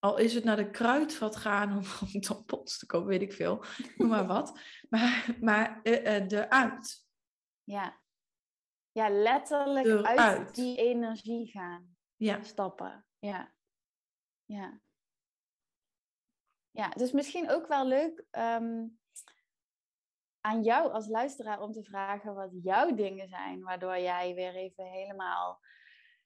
al 0.01 0.17
is 0.17 0.33
het 0.33 0.43
naar 0.43 0.55
de 0.55 0.69
kruidvat 0.69 1.35
gaan 1.35 1.77
om, 1.77 1.83
om 2.13 2.21
tampons 2.21 2.77
te 2.77 2.85
kopen, 2.85 3.07
weet 3.07 3.21
ik 3.21 3.33
veel. 3.33 3.63
Noem 3.97 4.09
maar 4.09 4.27
wat. 4.27 4.59
Maar, 4.89 5.37
maar 5.39 5.79
uh, 5.83 6.03
uh, 6.03 6.31
eruit. 6.31 7.05
Ja. 7.63 7.99
Ja, 8.91 9.09
letterlijk 9.09 10.05
uit, 10.05 10.55
die 10.55 10.77
energie 10.77 11.47
gaan. 11.51 11.95
Ja. 12.15 12.43
Stappen. 12.43 13.05
Ja. 13.19 13.53
Ja. 14.45 14.79
Ja, 16.71 16.89
dus 16.89 17.11
misschien 17.11 17.49
ook 17.49 17.67
wel 17.67 17.87
leuk 17.87 18.25
um, 18.31 18.99
aan 20.39 20.63
jou 20.63 20.91
als 20.91 21.07
luisteraar 21.07 21.61
om 21.61 21.71
te 21.71 21.83
vragen 21.83 22.35
wat 22.35 22.49
jouw 22.63 22.93
dingen 22.93 23.27
zijn, 23.27 23.61
waardoor 23.61 23.97
jij 23.97 24.35
weer 24.35 24.55
even 24.55 24.85
helemaal 24.85 25.59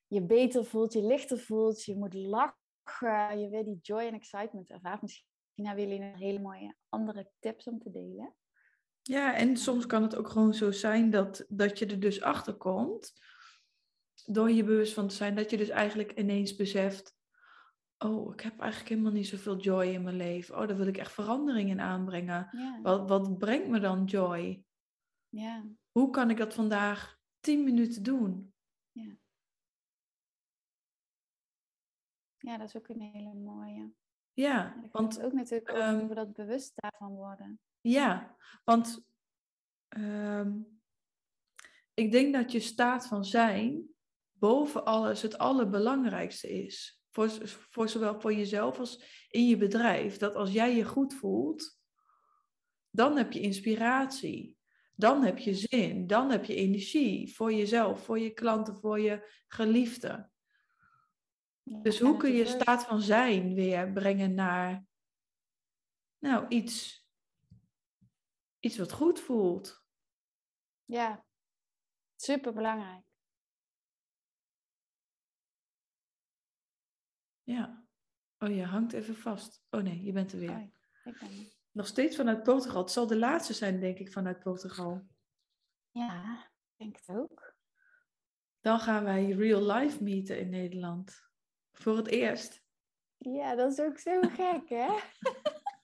je 0.07 0.21
beter 0.21 0.65
voelt, 0.65 0.93
je 0.93 1.01
lichter 1.01 1.39
voelt, 1.39 1.83
je 1.83 1.95
moet 1.95 2.13
lachen 2.13 2.64
je 3.39 3.47
weer 3.51 3.63
die 3.63 3.79
joy 3.81 4.01
en 4.01 4.13
excitement 4.13 4.69
ervaart. 4.69 5.01
Misschien 5.01 5.27
hebben 5.55 5.87
jullie 5.87 6.01
een 6.01 6.17
hele 6.17 6.39
mooie 6.39 6.75
andere 6.89 7.29
tips 7.39 7.67
om 7.67 7.79
te 7.79 7.91
delen. 7.91 8.35
Ja, 9.01 9.35
en 9.35 9.57
soms 9.57 9.85
kan 9.85 10.01
het 10.01 10.15
ook 10.15 10.29
gewoon 10.29 10.53
zo 10.53 10.71
zijn 10.71 11.09
dat, 11.09 11.45
dat 11.47 11.79
je 11.79 11.85
er 11.85 11.99
dus 11.99 12.21
achter 12.21 12.53
komt, 12.53 13.13
door 14.25 14.51
je 14.51 14.63
bewust 14.63 14.93
van 14.93 15.07
te 15.07 15.15
zijn, 15.15 15.35
dat 15.35 15.49
je 15.49 15.57
dus 15.57 15.69
eigenlijk 15.69 16.11
ineens 16.11 16.55
beseft, 16.55 17.15
oh, 17.97 18.33
ik 18.33 18.39
heb 18.39 18.59
eigenlijk 18.59 18.89
helemaal 18.89 19.11
niet 19.11 19.27
zoveel 19.27 19.57
joy 19.57 19.85
in 19.85 20.03
mijn 20.03 20.15
leven. 20.15 20.57
Oh, 20.57 20.67
daar 20.67 20.77
wil 20.77 20.87
ik 20.87 20.97
echt 20.97 21.11
verandering 21.11 21.69
in 21.69 21.79
aanbrengen. 21.79 22.49
Wat, 22.81 23.09
wat 23.09 23.37
brengt 23.37 23.67
me 23.67 23.79
dan 23.79 24.03
joy? 24.03 24.63
Ja. 25.29 25.65
Hoe 25.91 26.09
kan 26.09 26.29
ik 26.29 26.37
dat 26.37 26.53
vandaag 26.53 27.17
tien 27.39 27.63
minuten 27.63 28.03
doen? 28.03 28.53
Ja. 28.91 29.15
Ja, 32.45 32.57
dat 32.57 32.67
is 32.67 32.75
ook 32.75 32.87
een 32.87 33.01
hele 33.01 33.33
mooie. 33.33 33.91
Ja, 34.33 34.75
want 34.91 35.21
ook 35.21 35.33
natuurlijk 35.33 35.69
um, 35.69 36.01
over 36.01 36.15
dat 36.15 36.33
bewust 36.33 36.71
daarvan 36.75 37.15
worden. 37.15 37.59
Ja, 37.81 38.35
want 38.63 39.05
um, 39.97 40.79
ik 41.93 42.11
denk 42.11 42.33
dat 42.33 42.51
je 42.51 42.59
staat 42.59 43.07
van 43.07 43.25
zijn 43.25 43.89
boven 44.31 44.85
alles 44.85 45.21
het 45.21 45.37
allerbelangrijkste 45.37 46.63
is. 46.63 47.01
Voor, 47.11 47.29
voor 47.47 47.89
zowel 47.89 48.19
voor 48.19 48.33
jezelf 48.33 48.79
als 48.79 49.25
in 49.29 49.47
je 49.47 49.57
bedrijf. 49.57 50.17
Dat 50.17 50.35
als 50.35 50.51
jij 50.51 50.75
je 50.75 50.83
goed 50.83 51.13
voelt, 51.13 51.79
dan 52.89 53.17
heb 53.17 53.31
je 53.31 53.39
inspiratie. 53.39 54.57
Dan 54.95 55.23
heb 55.23 55.37
je 55.37 55.53
zin. 55.53 56.07
Dan 56.07 56.31
heb 56.31 56.45
je 56.45 56.55
energie 56.55 57.35
voor 57.35 57.53
jezelf, 57.53 58.03
voor 58.03 58.19
je 58.19 58.29
klanten, 58.29 58.75
voor 58.75 58.99
je 58.99 59.43
geliefden. 59.47 60.29
Dus 61.65 61.99
hoe 61.99 62.17
kun 62.17 62.31
je 62.31 62.45
staat 62.45 62.85
van 62.85 63.01
zijn 63.01 63.53
weer 63.53 63.91
brengen 63.91 64.33
naar 64.33 64.85
nou, 66.17 66.47
iets, 66.47 67.07
iets 68.59 68.77
wat 68.77 68.91
goed 68.91 69.19
voelt? 69.19 69.85
Ja, 70.83 71.25
super 72.15 72.53
belangrijk. 72.53 73.03
Ja. 77.43 77.87
Oh, 78.37 78.55
je 78.55 78.63
hangt 78.63 78.93
even 78.93 79.15
vast. 79.15 79.65
Oh 79.69 79.81
nee, 79.81 80.03
je 80.03 80.11
bent 80.11 80.31
er 80.31 80.39
weer. 80.39 80.49
Oh, 80.49 80.71
ik 81.03 81.19
ben 81.19 81.29
er. 81.29 81.53
Nog 81.71 81.87
steeds 81.87 82.15
vanuit 82.15 82.43
Portugal. 82.43 82.81
Het 82.81 82.91
zal 82.91 83.07
de 83.07 83.17
laatste 83.17 83.53
zijn, 83.53 83.79
denk 83.79 83.97
ik, 83.97 84.11
vanuit 84.11 84.39
Portugal. 84.39 85.07
Ja, 85.91 86.43
ik 86.43 86.77
denk 86.77 86.95
het 86.95 87.17
ook. 87.17 87.55
Dan 88.59 88.79
gaan 88.79 89.03
wij 89.03 89.31
real 89.31 89.71
life 89.71 90.03
meeten 90.03 90.39
in 90.39 90.49
Nederland. 90.49 91.25
Voor 91.75 91.97
het 91.97 92.07
eerst. 92.07 92.63
Ja, 93.17 93.55
dat 93.55 93.71
is 93.71 93.79
ook 93.79 93.99
zo 93.99 94.21
gek, 94.21 94.69
hè? 94.69 94.87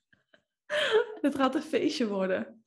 het 1.27 1.35
gaat 1.35 1.55
een 1.55 1.61
feestje 1.61 2.07
worden. 2.07 2.65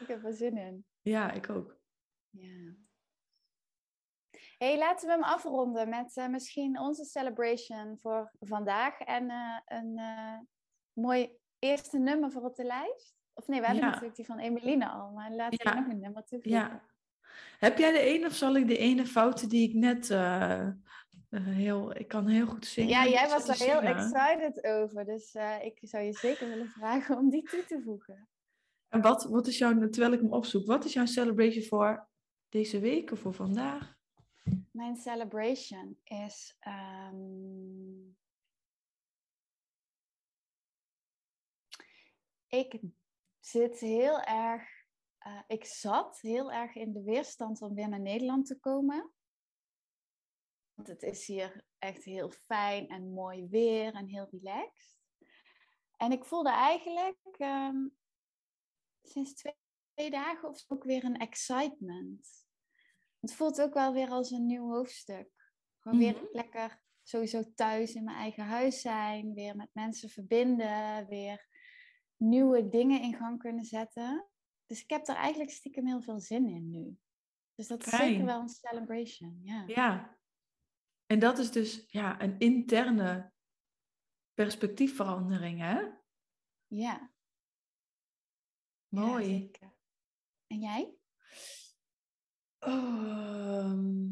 Ik 0.00 0.06
heb 0.06 0.24
er 0.24 0.32
zin 0.32 0.56
in. 0.56 0.84
Ja, 1.00 1.32
ik 1.32 1.50
ook. 1.50 1.80
Ja. 2.30 2.74
hey, 4.58 4.78
laten 4.78 5.06
we 5.06 5.12
hem 5.12 5.22
afronden 5.22 5.88
met 5.88 6.16
uh, 6.16 6.28
misschien 6.28 6.78
onze 6.78 7.04
celebration 7.04 7.98
voor 7.98 8.32
vandaag. 8.40 8.98
En 8.98 9.30
uh, 9.30 9.58
een 9.64 9.98
uh, 9.98 10.38
mooi 10.92 11.38
eerste 11.58 11.98
nummer 11.98 12.30
voor 12.30 12.42
op 12.42 12.56
de 12.56 12.64
lijst. 12.64 13.14
Of 13.34 13.46
nee, 13.46 13.60
we 13.60 13.66
hebben 13.66 13.84
natuurlijk 13.84 14.16
die 14.16 14.24
van 14.24 14.38
Emeline 14.38 14.88
al. 14.88 15.10
Maar 15.10 15.30
laten 15.30 15.70
we 15.70 15.80
nog 15.80 15.88
een 15.88 16.00
nummer 16.00 16.24
toevoegen. 16.24 16.60
Ja. 16.60 16.90
Heb 17.58 17.78
jij 17.78 17.92
de 17.92 17.98
ene 17.98 18.26
of 18.26 18.34
zal 18.34 18.56
ik 18.56 18.66
de 18.66 18.78
ene 18.78 19.06
fouten 19.06 19.48
die 19.48 19.68
ik 19.68 19.74
net 19.74 20.10
uh, 21.32 21.46
heel, 21.46 21.96
ik 21.96 22.08
kan 22.08 22.26
heel 22.26 22.46
goed 22.46 22.66
zingen. 22.66 22.90
Ja, 22.90 23.06
jij 23.06 23.28
was 23.28 23.48
er 23.48 23.66
heel 23.66 23.80
excited 23.80 24.64
over. 24.64 25.04
Dus 25.04 25.34
uh, 25.34 25.64
ik 25.64 25.78
zou 25.82 26.04
je 26.04 26.12
zeker 26.12 26.48
willen 26.48 26.68
vragen 26.78 27.16
om 27.16 27.30
die 27.30 27.42
toe 27.42 27.64
te 27.64 27.82
voegen. 27.84 28.28
En 28.88 29.00
wat, 29.00 29.24
wat 29.24 29.46
is 29.46 29.58
jouw, 29.58 29.88
terwijl 29.88 30.12
ik 30.12 30.20
hem 30.20 30.32
opzoek, 30.32 30.66
wat 30.66 30.84
is 30.84 30.92
jouw 30.92 31.06
celebration 31.06 31.64
voor 31.64 32.08
deze 32.48 32.80
week 32.80 33.10
of 33.10 33.18
voor 33.18 33.34
vandaag? 33.34 33.96
Mijn 34.70 34.96
celebration 34.96 35.98
is. 36.04 36.56
Um... 36.66 38.16
Ik 42.46 42.80
zit 43.40 43.78
heel 43.78 44.20
erg. 44.20 44.62
Uh, 45.26 45.40
ik 45.46 45.64
zat 45.64 46.20
heel 46.20 46.52
erg 46.52 46.74
in 46.74 46.92
de 46.92 47.02
weerstand 47.02 47.62
om 47.62 47.74
weer 47.74 47.88
naar 47.88 48.00
Nederland 48.00 48.46
te 48.46 48.58
komen. 48.58 49.12
Want 50.82 51.00
het 51.00 51.10
is 51.12 51.26
hier 51.26 51.64
echt 51.78 52.04
heel 52.04 52.30
fijn 52.30 52.88
en 52.88 53.12
mooi 53.12 53.48
weer 53.48 53.94
en 53.94 54.06
heel 54.06 54.28
relaxed. 54.30 54.98
En 55.96 56.12
ik 56.12 56.24
voelde 56.24 56.50
eigenlijk 56.50 57.36
um, 57.38 57.96
sinds 59.02 59.32
twee, 59.32 60.10
dagen 60.10 60.48
of 60.48 60.64
ook 60.68 60.84
weer 60.84 61.04
een 61.04 61.16
excitement. 61.16 62.46
Het 63.20 63.34
voelt 63.34 63.60
ook 63.60 63.74
wel 63.74 63.92
weer 63.92 64.08
als 64.08 64.30
een 64.30 64.46
nieuw 64.46 64.70
hoofdstuk. 64.70 65.30
Gewoon 65.78 65.98
weer 65.98 66.14
mhm. 66.14 66.24
lekker 66.32 66.82
sowieso 67.02 67.42
thuis 67.54 67.94
in 67.94 68.04
mijn 68.04 68.16
eigen 68.16 68.44
huis 68.44 68.80
zijn. 68.80 69.34
Weer 69.34 69.56
met 69.56 69.70
mensen 69.72 70.08
verbinden. 70.08 71.06
Weer 71.08 71.46
nieuwe 72.16 72.68
dingen 72.68 73.02
in 73.02 73.14
gang 73.14 73.38
kunnen 73.38 73.64
zetten. 73.64 74.28
Dus 74.66 74.82
ik 74.82 74.90
heb 74.90 75.08
er 75.08 75.16
eigenlijk 75.16 75.50
stiekem 75.50 75.86
heel 75.86 76.02
veel 76.02 76.20
zin 76.20 76.48
in 76.48 76.70
nu. 76.70 76.96
Dus 77.54 77.66
dat 77.66 77.86
is 77.86 77.96
zeker 77.96 78.24
wel 78.24 78.40
een 78.40 78.48
celebration. 78.48 79.40
Ja. 79.42 79.64
ja, 79.66 80.16
en 81.12 81.18
dat 81.18 81.38
is 81.38 81.50
dus 81.50 81.84
ja, 81.88 82.22
een 82.22 82.38
interne 82.38 83.32
perspectiefverandering, 84.34 85.60
hè? 85.60 85.80
Ja. 86.66 87.12
Mooi. 88.88 89.50
en 90.46 90.60
jij? 90.60 90.94
Um... 92.60 94.10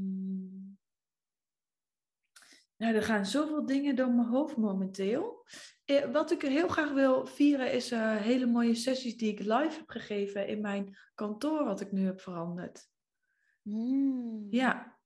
Nou, 2.76 2.94
er 2.94 3.02
gaan 3.02 3.26
zoveel 3.26 3.66
dingen 3.66 3.96
door 3.96 4.10
mijn 4.10 4.28
hoofd 4.28 4.56
momenteel. 4.56 5.46
Eh, 5.84 6.12
wat 6.12 6.30
ik 6.30 6.42
heel 6.42 6.68
graag 6.68 6.92
wil 6.92 7.26
vieren 7.26 7.72
is 7.72 7.92
uh, 7.92 8.16
hele 8.16 8.46
mooie 8.46 8.74
sessies 8.74 9.16
die 9.16 9.32
ik 9.32 9.38
live 9.38 9.76
heb 9.76 9.90
gegeven 9.90 10.48
in 10.48 10.60
mijn 10.60 10.98
kantoor, 11.14 11.64
wat 11.64 11.80
ik 11.80 11.92
nu 11.92 12.04
heb 12.04 12.20
veranderd. 12.20 12.90
Mm. 13.62 14.46
Ja, 14.50 14.99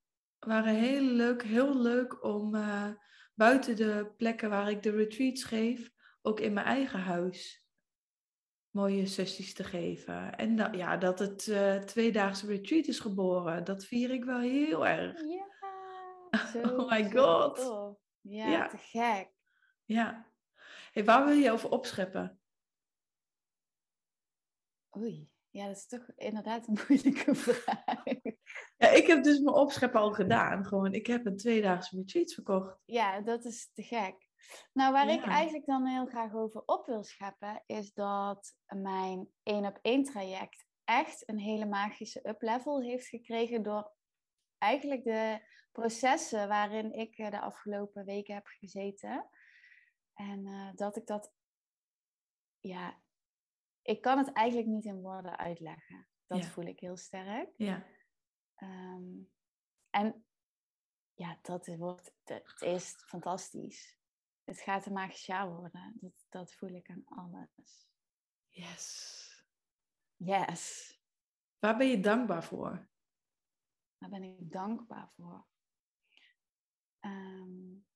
waren 0.44 0.74
heel 0.74 1.02
leuk, 1.02 1.42
heel 1.42 1.80
leuk 1.80 2.24
om 2.24 2.54
uh, 2.54 2.88
buiten 3.34 3.76
de 3.76 4.12
plekken 4.16 4.50
waar 4.50 4.70
ik 4.70 4.82
de 4.82 4.90
retreats 4.90 5.44
geef, 5.44 5.90
ook 6.22 6.40
in 6.40 6.52
mijn 6.52 6.66
eigen 6.66 7.00
huis 7.00 7.64
mooie 8.74 9.06
sessies 9.06 9.54
te 9.54 9.64
geven. 9.64 10.36
En 10.36 10.56
dat, 10.56 10.74
ja, 10.74 10.96
dat 10.96 11.18
het 11.18 11.46
uh, 11.46 11.76
tweedaagse 11.76 12.46
retreat 12.46 12.86
is 12.86 13.00
geboren, 13.00 13.64
dat 13.64 13.84
vier 13.84 14.10
ik 14.10 14.24
wel 14.24 14.38
heel 14.38 14.86
erg. 14.86 15.20
Ja, 15.20 16.46
zo, 16.52 16.60
oh 16.60 16.90
my 16.90 17.10
god. 17.10 17.58
Ja, 18.20 18.48
ja, 18.48 18.68
te 18.68 18.76
gek. 18.76 19.30
Ja. 19.84 20.32
Hey, 20.92 21.04
waar 21.04 21.24
wil 21.24 21.34
je 21.34 21.50
over 21.50 21.70
opscheppen? 21.70 22.40
Oei. 24.96 25.30
Ja, 25.50 25.66
dat 25.66 25.76
is 25.76 25.86
toch 25.86 26.10
inderdaad 26.16 26.66
een 26.66 26.78
moeilijke 26.88 27.34
vraag. 27.34 28.02
Ja, 28.84 28.90
ik 28.90 29.06
heb 29.06 29.22
dus 29.22 29.38
mijn 29.38 29.56
opscheppen 29.56 30.00
al 30.00 30.12
gedaan. 30.12 30.64
Gewoon, 30.64 30.92
ik 30.92 31.06
heb 31.06 31.26
een 31.26 31.36
tweedaagse 31.36 31.96
retreat 31.96 32.32
verkocht. 32.32 32.78
Ja, 32.84 33.20
dat 33.20 33.44
is 33.44 33.70
te 33.72 33.82
gek. 33.82 34.28
Nou, 34.72 34.92
waar 34.92 35.08
ik 35.08 35.24
eigenlijk 35.24 35.66
dan 35.66 35.86
heel 35.86 36.06
graag 36.06 36.34
over 36.34 36.62
op 36.66 36.86
wil 36.86 37.02
scheppen, 37.02 37.62
is 37.66 37.92
dat 37.92 38.56
mijn 38.66 39.28
één 39.42 39.66
op 39.66 39.78
één 39.82 40.04
traject 40.04 40.66
echt 40.84 41.28
een 41.28 41.38
hele 41.38 41.66
magische 41.66 42.28
uplevel 42.28 42.82
heeft 42.82 43.06
gekregen 43.06 43.62
door 43.62 43.92
eigenlijk 44.58 45.04
de 45.04 45.40
processen 45.72 46.48
waarin 46.48 46.92
ik 46.92 47.16
de 47.16 47.40
afgelopen 47.40 48.04
weken 48.04 48.34
heb 48.34 48.46
gezeten. 48.46 49.28
En 50.14 50.72
dat 50.74 50.96
ik 50.96 51.06
dat, 51.06 51.32
ja, 52.60 53.00
ik 53.82 54.00
kan 54.00 54.18
het 54.18 54.32
eigenlijk 54.32 54.68
niet 54.68 54.84
in 54.84 55.00
woorden 55.00 55.38
uitleggen. 55.38 56.08
Dat 56.26 56.46
voel 56.46 56.64
ik 56.64 56.80
heel 56.80 56.96
sterk. 56.96 57.48
Ja. 57.56 57.86
Ehm, 58.54 59.22
en 59.90 60.26
ja, 61.14 61.38
dat 61.42 61.66
wordt, 61.66 62.14
het 62.24 62.60
is 62.60 62.94
fantastisch. 63.06 63.98
Het 64.44 64.60
gaat 64.60 64.86
een 64.86 64.92
magisch 64.92 65.26
jaar 65.26 65.48
worden. 65.48 65.96
Dat, 66.00 66.26
dat 66.28 66.52
voel 66.52 66.70
ik 66.70 66.90
aan 66.90 67.04
alles. 67.04 67.88
Yes. 68.48 69.22
Yes. 70.16 70.92
Waar 71.58 71.76
ben 71.76 71.86
je 71.86 72.00
dankbaar 72.00 72.44
voor? 72.44 72.88
Waar 73.98 74.10
ben 74.10 74.22
ik 74.22 74.52
dankbaar 74.52 75.10
voor? 75.16 75.46
Um, 77.00 77.86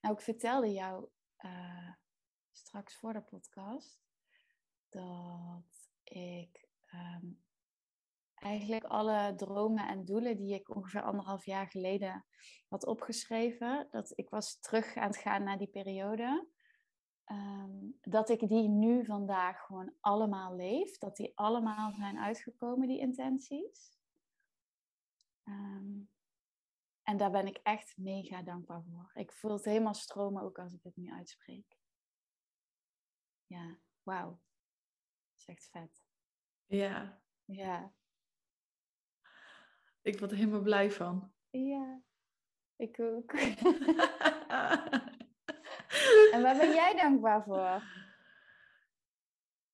nou, 0.00 0.14
ik 0.14 0.20
vertelde 0.20 0.72
jou 0.72 1.08
uh, 1.38 1.92
straks 2.50 2.96
voor 2.96 3.12
de 3.12 3.22
podcast 3.22 4.00
dat 4.88 5.77
eigenlijk 8.48 8.84
alle 8.84 9.34
dromen 9.36 9.88
en 9.88 10.04
doelen 10.04 10.36
die 10.36 10.54
ik 10.54 10.74
ongeveer 10.76 11.02
anderhalf 11.02 11.44
jaar 11.44 11.66
geleden 11.66 12.26
had 12.68 12.86
opgeschreven, 12.86 13.88
dat 13.90 14.12
ik 14.14 14.30
was 14.30 14.60
terug 14.60 14.96
aan 14.96 15.06
het 15.06 15.16
gaan 15.16 15.42
naar 15.42 15.58
die 15.58 15.68
periode, 15.68 16.48
ehm, 17.24 17.90
dat 18.00 18.28
ik 18.28 18.48
die 18.48 18.68
nu 18.68 19.04
vandaag 19.04 19.60
gewoon 19.60 19.94
allemaal 20.00 20.56
leef, 20.56 20.98
dat 20.98 21.16
die 21.16 21.32
allemaal 21.34 21.92
zijn 21.92 22.18
uitgekomen, 22.18 22.88
die 22.88 22.98
intenties. 22.98 23.98
Ehm, 25.42 26.00
en 27.02 27.16
daar 27.16 27.30
ben 27.30 27.46
ik 27.46 27.60
echt 27.62 27.96
mega 27.96 28.42
dankbaar 28.42 28.82
voor. 28.82 29.10
Ik 29.14 29.32
voel 29.32 29.52
het 29.52 29.64
helemaal 29.64 29.94
stromen 29.94 30.42
ook 30.42 30.58
als 30.58 30.72
ik 30.72 30.82
het 30.82 30.96
nu 30.96 31.10
uitspreek. 31.10 31.76
Ja, 33.46 33.78
wauw. 34.02 34.30
Dat 34.30 35.38
is 35.38 35.46
echt 35.46 35.68
vet. 35.70 36.02
Ja. 36.66 37.22
Ja. 37.44 37.92
Ik 40.08 40.18
word 40.18 40.30
er 40.30 40.36
helemaal 40.36 40.62
blij 40.62 40.90
van. 40.90 41.32
Ja, 41.50 42.02
ik 42.76 43.00
ook. 43.00 43.32
en 46.32 46.42
waar 46.42 46.56
ben 46.56 46.74
jij 46.74 46.94
dankbaar 46.96 47.42
voor? 47.42 47.82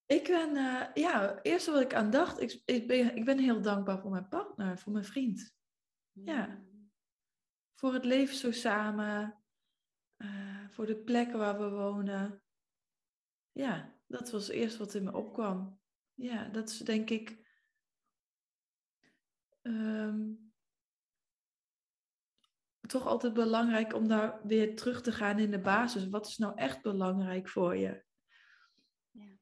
Ik 0.06 0.26
ben, 0.26 0.56
uh, 0.56 0.86
ja, 0.94 1.42
eerst 1.42 1.66
wat 1.66 1.80
ik 1.80 1.94
aan 1.94 2.10
dacht, 2.10 2.40
ik, 2.40 2.62
ik, 2.64 2.86
ben, 2.86 3.16
ik 3.16 3.24
ben 3.24 3.38
heel 3.38 3.62
dankbaar 3.62 4.00
voor 4.00 4.10
mijn 4.10 4.28
partner, 4.28 4.78
voor 4.78 4.92
mijn 4.92 5.04
vriend. 5.04 5.54
Ja. 6.12 6.46
Mm. 6.46 6.92
Voor 7.74 7.92
het 7.92 8.04
leven 8.04 8.36
zo 8.36 8.52
samen, 8.52 9.42
uh, 10.16 10.68
voor 10.68 10.86
de 10.86 10.96
plekken 10.96 11.38
waar 11.38 11.58
we 11.58 11.70
wonen. 11.70 12.42
Ja, 13.52 13.94
dat 14.06 14.30
was 14.30 14.48
eerst 14.48 14.76
wat 14.76 14.94
in 14.94 15.04
me 15.04 15.12
opkwam. 15.12 15.80
Ja, 16.14 16.48
dat 16.48 16.68
is 16.68 16.78
denk 16.78 17.10
ik 17.10 17.43
um, 19.66 20.52
toch 22.86 23.06
altijd 23.06 23.32
belangrijk 23.32 23.94
om 23.94 24.08
daar 24.08 24.40
weer 24.46 24.76
terug 24.76 25.02
te 25.02 25.12
gaan 25.12 25.38
in 25.38 25.50
de 25.50 25.60
basis. 25.60 26.08
Wat 26.08 26.26
is 26.26 26.38
nou 26.38 26.56
echt 26.56 26.82
belangrijk 26.82 27.48
voor 27.48 27.76
je? 27.76 28.04
Ja. 29.10 29.38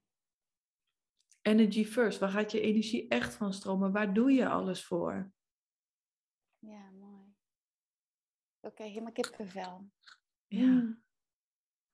Energy 1.42 1.85
first. 1.85 2.18
Waar 2.18 2.30
gaat 2.30 2.52
je 2.52 2.61
energie 2.61 3.08
echt 3.08 3.35
van 3.35 3.52
stromen? 3.52 3.92
Waar 3.92 4.14
doe 4.14 4.32
je 4.32 4.48
alles 4.48 4.85
voor? 4.85 5.32
Ja, 6.58 6.90
mooi. 6.90 7.35
Oké, 8.61 8.72
okay, 8.74 8.88
helemaal 8.88 9.12
kippenvel. 9.12 9.90
Ja. 10.46 10.96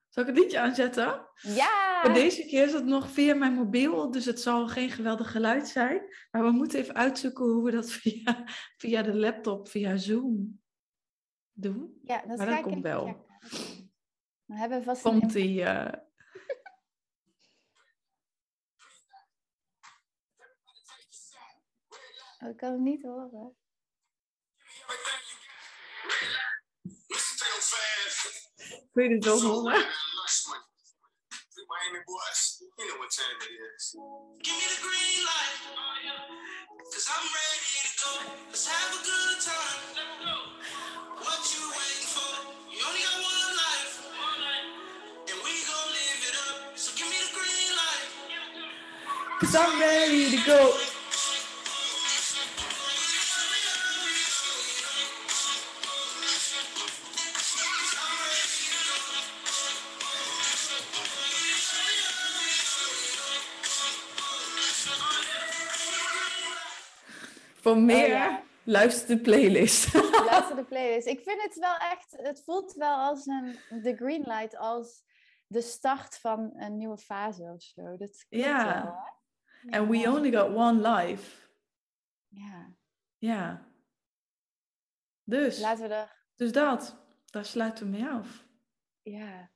Zal 0.09 0.23
ik 0.23 0.29
het 0.29 0.39
liedje 0.39 0.61
aanzetten? 0.61 1.29
Ja! 1.35 2.01
Voor 2.03 2.13
deze 2.13 2.47
keer 2.47 2.65
is 2.65 2.73
het 2.73 2.85
nog 2.85 3.11
via 3.11 3.35
mijn 3.35 3.53
mobiel, 3.53 4.11
dus 4.11 4.25
het 4.25 4.41
zal 4.41 4.69
geen 4.69 4.91
geweldig 4.91 5.31
geluid 5.31 5.69
zijn. 5.69 6.03
Maar 6.31 6.43
we 6.43 6.51
moeten 6.51 6.79
even 6.79 6.95
uitzoeken 6.95 7.45
hoe 7.45 7.65
we 7.65 7.71
dat 7.71 7.91
via, 8.01 8.45
via 8.77 9.03
de 9.03 9.15
laptop, 9.15 9.69
via 9.69 9.97
Zoom 9.97 10.61
doen. 11.53 11.99
Ja, 12.03 12.23
dat, 12.27 12.39
maar 12.39 12.47
dat 12.47 12.61
komt 12.61 12.83
wel. 12.83 13.27
We 14.45 14.57
hebben 14.57 14.83
vast 14.83 15.03
komt 15.03 15.33
die. 15.33 15.61
Uh... 15.61 15.93
Oh, 22.41 22.49
ik 22.49 22.57
kan 22.57 22.73
hem 22.73 22.83
niet 22.83 23.03
horen. 23.03 23.57
Kun 28.99 29.09
je 29.11 29.19
dit? 29.19 29.31
Miami 31.71 32.01
boys, 32.07 32.43
you 32.79 32.85
know 32.89 32.99
what 32.99 33.11
time 33.15 33.39
it 33.47 33.53
is. 33.71 33.95
Give 34.43 34.57
me 34.59 34.67
the 34.75 34.81
green 34.83 35.21
light, 35.31 35.59
cause 36.93 37.07
I'm 37.15 37.27
ready 37.39 37.79
to 37.87 37.93
go. 38.03 38.11
Let's 38.51 38.67
have 38.67 38.91
a 38.99 39.03
good 39.11 39.39
time. 39.53 39.81
What 41.23 41.41
you 41.55 41.63
waiting 41.79 42.11
for? 42.17 42.33
You 42.75 42.81
only 42.89 43.03
got 43.07 43.19
one 43.23 43.53
life, 43.65 43.95
and 45.31 45.39
we 45.47 45.53
gon' 45.71 45.91
live 45.99 46.21
it 46.29 46.37
up. 46.49 46.57
So 46.75 46.91
give 46.99 47.07
me 47.07 47.19
the 47.23 47.33
green 47.39 47.71
light, 47.83 48.09
cause 49.39 49.55
I'm 49.55 49.79
ready 49.79 50.31
to 50.35 50.39
go. 50.45 50.88
Voor 67.69 67.77
oh, 67.77 67.83
meer, 67.83 68.43
luister 68.65 69.17
de 69.17 69.23
playlist. 69.23 69.95
luister 70.31 70.57
de 70.57 70.65
playlist. 70.65 71.07
Ik 71.17 71.21
vind 71.21 71.43
het 71.43 71.59
wel 71.59 71.77
echt, 71.77 72.17
het 72.17 72.43
voelt 72.45 72.75
wel 72.75 72.97
als 72.97 73.27
een, 73.27 73.59
de 73.83 73.97
green 73.97 74.23
light, 74.23 74.57
als 74.57 75.05
de 75.47 75.61
start 75.61 76.19
van 76.19 76.53
een 76.55 76.77
nieuwe 76.77 76.99
fase 76.99 77.43
of 77.43 77.63
zo. 77.63 77.97
Dat 77.97 78.27
ja. 78.29 78.83
Wel, 78.83 79.81
And 79.81 79.91
we 79.91 80.11
only 80.11 80.33
got 80.33 80.55
one 80.55 80.91
life. 80.91 81.49
Ja. 82.29 82.75
Ja. 83.19 83.69
Dus. 85.25 85.61
Laten 85.61 85.89
we 85.89 85.95
er... 85.95 86.25
Dus 86.37 86.53
dat. 86.53 86.97
Daar 87.25 87.45
sluiten 87.45 87.85
we 87.85 87.91
mee 87.91 88.09
af. 88.09 88.47
Ja. 89.03 89.51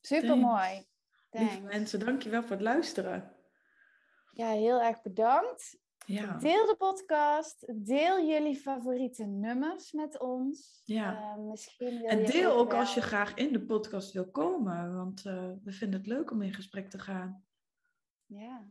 Super 0.00 0.38
mooi. 0.38 0.86
Lieve 1.30 1.60
mensen, 1.60 2.00
dankjewel 2.00 2.42
voor 2.42 2.50
het 2.50 2.60
luisteren. 2.60 3.36
Ja, 4.30 4.48
heel 4.48 4.82
erg 4.82 5.02
bedankt. 5.02 5.82
Ja. 6.06 6.36
Deel 6.36 6.66
de 6.66 6.76
podcast. 6.78 7.86
Deel 7.86 8.26
jullie 8.26 8.56
favoriete 8.56 9.24
nummers 9.24 9.92
met 9.92 10.20
ons. 10.20 10.82
Ja. 10.84 11.12
Uh, 11.12 11.44
misschien 11.44 11.98
wil 11.98 12.08
en 12.08 12.24
deel 12.24 12.52
ook, 12.52 12.72
als 12.72 12.94
je 12.94 13.00
graag 13.00 13.34
in 13.34 13.52
de 13.52 13.64
podcast 13.64 14.12
wil 14.12 14.30
komen. 14.30 14.96
Want 14.96 15.24
uh, 15.24 15.50
we 15.62 15.72
vinden 15.72 15.98
het 15.98 16.08
leuk 16.08 16.30
om 16.30 16.42
in 16.42 16.54
gesprek 16.54 16.90
te 16.90 16.98
gaan. 16.98 17.44
Ja. 18.26 18.68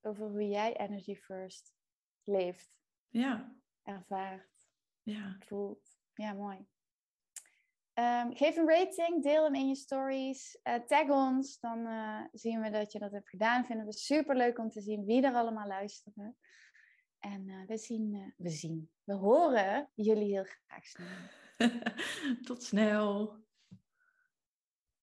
Over 0.00 0.28
hoe 0.28 0.48
jij 0.48 0.76
Energy 0.76 1.14
First 1.14 1.74
leeft. 2.24 2.78
Ja. 3.08 3.56
Ervaart. 3.82 4.68
Ja. 5.02 5.36
Voelt. 5.38 5.98
Ja, 6.14 6.32
mooi. 6.32 6.68
Um, 8.00 8.36
geef 8.36 8.56
een 8.56 8.68
rating, 8.68 9.22
deel 9.22 9.44
hem 9.44 9.54
in 9.54 9.68
je 9.68 9.74
stories, 9.74 10.58
uh, 10.64 10.74
tag 10.74 11.08
ons, 11.08 11.58
dan 11.60 11.78
uh, 11.78 12.20
zien 12.32 12.60
we 12.60 12.70
dat 12.70 12.92
je 12.92 12.98
dat 12.98 13.12
hebt 13.12 13.28
gedaan. 13.28 13.64
Vinden 13.64 13.86
we 13.86 13.92
super 13.92 14.36
leuk 14.36 14.58
om 14.58 14.70
te 14.70 14.80
zien 14.80 15.04
wie 15.04 15.22
er 15.22 15.34
allemaal 15.34 15.66
luisteren. 15.66 16.36
En 17.18 17.48
uh, 17.48 17.66
we 17.66 17.78
zien, 17.78 18.34
we 18.36 18.50
zien, 18.50 18.90
we 19.04 19.14
horen 19.14 19.90
jullie 19.94 20.32
heel 20.32 20.44
graag 20.44 20.84
snel. 20.84 21.08
Tot 22.46 22.62
snel. 22.62 23.39